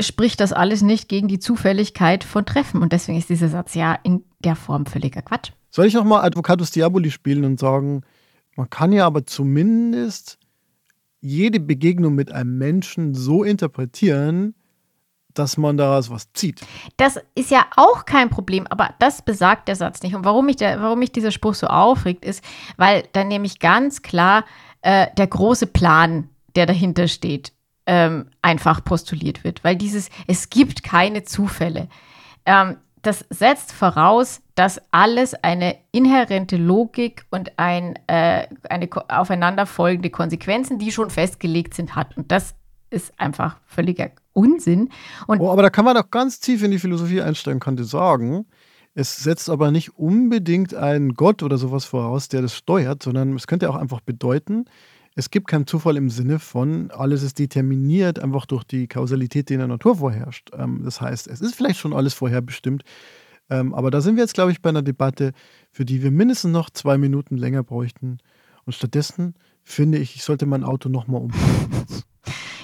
[0.00, 2.82] spricht das alles nicht gegen die Zufälligkeit von Treffen.
[2.82, 5.52] Und deswegen ist dieser Satz ja in der Form völliger Quatsch.
[5.70, 8.02] Soll ich nochmal Advocatus Diaboli spielen und sagen,
[8.56, 10.38] man kann ja aber zumindest
[11.20, 14.54] jede Begegnung mit einem Menschen so interpretieren,
[15.38, 16.60] dass man daraus was zieht.
[16.96, 20.14] Das ist ja auch kein Problem, aber das besagt der Satz nicht.
[20.14, 22.44] Und warum mich, der, warum mich dieser Spruch so aufregt, ist,
[22.76, 24.44] weil dann nämlich ganz klar
[24.82, 27.52] äh, der große Plan, der dahinter steht,
[27.86, 29.64] ähm, einfach postuliert wird.
[29.64, 31.88] Weil dieses, es gibt keine Zufälle.
[32.44, 40.78] Ähm, das setzt voraus, dass alles eine inhärente Logik und ein, äh, eine aufeinanderfolgende Konsequenzen,
[40.78, 42.16] die schon festgelegt sind, hat.
[42.16, 42.54] Und das
[42.90, 44.90] ist einfach völliger Unsinn.
[45.26, 48.46] Und Oh, aber da kann man auch ganz tief in die Philosophie einsteigen, könnte sagen,
[48.94, 53.46] es setzt aber nicht unbedingt einen Gott oder sowas voraus, der das steuert, sondern es
[53.46, 54.64] könnte auch einfach bedeuten,
[55.14, 59.54] es gibt keinen Zufall im Sinne von, alles ist determiniert einfach durch die Kausalität, die
[59.54, 60.50] in der Natur vorherrscht.
[60.56, 62.84] Ähm, das heißt, es ist vielleicht schon alles vorherbestimmt,
[63.50, 65.32] ähm, aber da sind wir jetzt, glaube ich, bei einer Debatte,
[65.72, 68.18] für die wir mindestens noch zwei Minuten länger bräuchten.
[68.64, 69.34] Und stattdessen
[69.64, 72.04] finde ich, ich sollte mein Auto nochmal umbauen.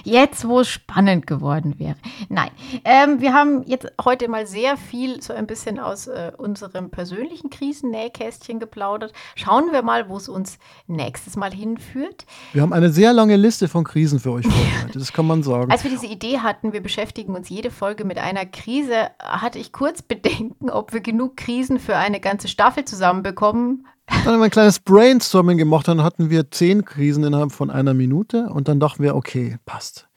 [0.05, 0.47] Jetzt.
[0.47, 1.95] Wo es spannend geworden wäre.
[2.29, 2.49] Nein,
[2.83, 7.49] ähm, wir haben jetzt heute mal sehr viel so ein bisschen aus äh, unserem persönlichen
[7.49, 9.13] Krisennähkästchen geplaudert.
[9.35, 12.25] Schauen wir mal, wo es uns nächstes Mal hinführt.
[12.53, 15.71] Wir haben eine sehr lange Liste von Krisen für euch vorbereitet, das kann man sagen.
[15.71, 19.71] Als wir diese Idee hatten, wir beschäftigen uns jede Folge mit einer Krise, hatte ich
[19.71, 23.85] kurz Bedenken, ob wir genug Krisen für eine ganze Staffel zusammenbekommen.
[24.07, 27.93] Dann haben wir ein kleines Brainstorming gemacht, dann hatten wir zehn Krisen innerhalb von einer
[27.93, 30.07] Minute und dann dachten wir, okay, passt.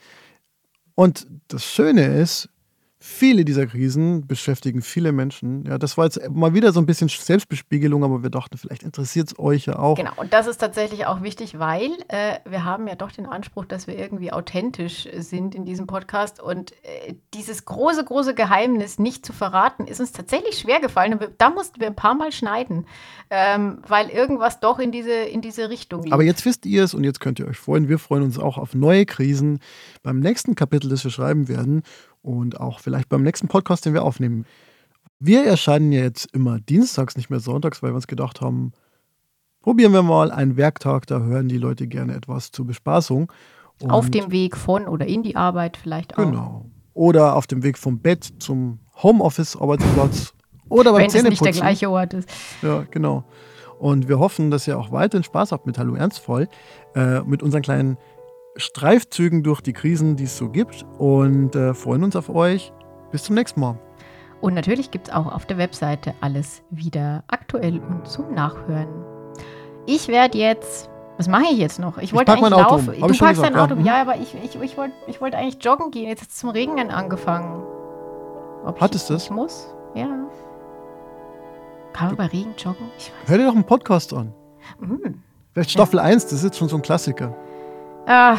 [0.95, 2.49] Und das Schöne ist,
[3.01, 5.65] viele dieser Krisen beschäftigen viele Menschen.
[5.65, 9.29] Ja, das war jetzt mal wieder so ein bisschen Selbstbespiegelung, aber wir dachten, vielleicht interessiert
[9.29, 9.97] es euch ja auch.
[9.97, 13.67] Genau, und das ist tatsächlich auch wichtig, weil äh, wir haben ja doch den Anspruch,
[13.67, 16.43] dass wir irgendwie authentisch sind in diesem Podcast.
[16.43, 21.13] Und äh, dieses große, große Geheimnis nicht zu verraten, ist uns tatsächlich schwer gefallen.
[21.13, 22.85] Und wir, da mussten wir ein paar Mal schneiden,
[23.31, 26.13] ähm, weil irgendwas doch in diese, in diese Richtung lief.
[26.13, 27.89] Aber jetzt wisst ihr es und jetzt könnt ihr euch freuen.
[27.89, 29.61] Wir freuen uns auch auf neue Krisen
[30.03, 31.85] beim nächsten Kapitel, das wir schreiben werden.
[32.29, 34.45] Und auch vielleicht beim nächsten Podcast, den wir aufnehmen.
[35.19, 38.73] Wir erscheinen ja jetzt immer dienstags, nicht mehr sonntags, weil wir uns gedacht haben,
[39.63, 43.33] probieren wir mal einen Werktag, da hören die Leute gerne etwas zur Bespaßung.
[43.81, 46.25] Und auf dem Weg von oder in die Arbeit vielleicht auch.
[46.25, 46.67] Genau.
[46.93, 50.35] Oder auf dem Weg vom Bett zum Homeoffice-Arbeitsplatz.
[50.69, 52.29] Oder beim Wenn es nicht der gleiche Ort ist.
[52.61, 53.25] Ja, genau.
[53.79, 56.49] Und wir hoffen, dass ihr auch weiterhin Spaß habt mit Hallo Ernstvoll,
[56.95, 57.97] äh, mit unseren kleinen
[58.59, 60.85] Streifzügen durch die Krisen, die es so gibt.
[60.99, 62.73] Und äh, freuen uns auf euch.
[63.11, 63.79] Bis zum nächsten Mal.
[64.41, 68.89] Und natürlich gibt es auch auf der Webseite alles wieder aktuell und zum Nachhören.
[69.87, 70.91] Ich werde jetzt.
[71.17, 71.99] Was mache ich jetzt noch?
[71.99, 72.95] Ich wollte eigentlich laufen.
[73.01, 73.75] Du packst dein Auto.
[73.77, 76.09] Ja, ja aber ich, ich, ich wollte ich wollt eigentlich joggen gehen.
[76.09, 77.63] Jetzt hat es zum Regnen angefangen.
[78.65, 79.25] Ob Hattest du das?
[79.25, 79.75] Ich muss?
[79.95, 80.07] Ja.
[81.93, 82.87] Kann man bei Regen joggen?
[83.27, 84.33] Hör dir doch einen Podcast an.
[84.79, 85.23] Mhm.
[85.53, 86.05] Vielleicht Staffel ja.
[86.05, 87.35] 1, das ist jetzt schon so ein Klassiker.
[88.11, 88.39] Ach,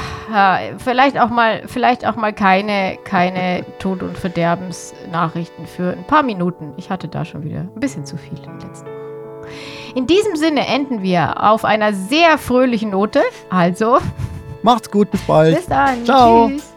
[0.80, 6.74] vielleicht auch mal, vielleicht auch mal keine, keine Tod- und Verderbensnachrichten für ein paar Minuten.
[6.78, 8.88] Ich hatte da schon wieder ein bisschen zu viel im letzten
[9.94, 13.22] In diesem Sinne enden wir auf einer sehr fröhlichen Note.
[13.52, 14.00] Also.
[14.64, 15.56] Macht's gut, bis bald.
[15.56, 16.04] Bis dann.
[16.04, 16.50] Ciao.
[16.50, 16.69] Tschüss.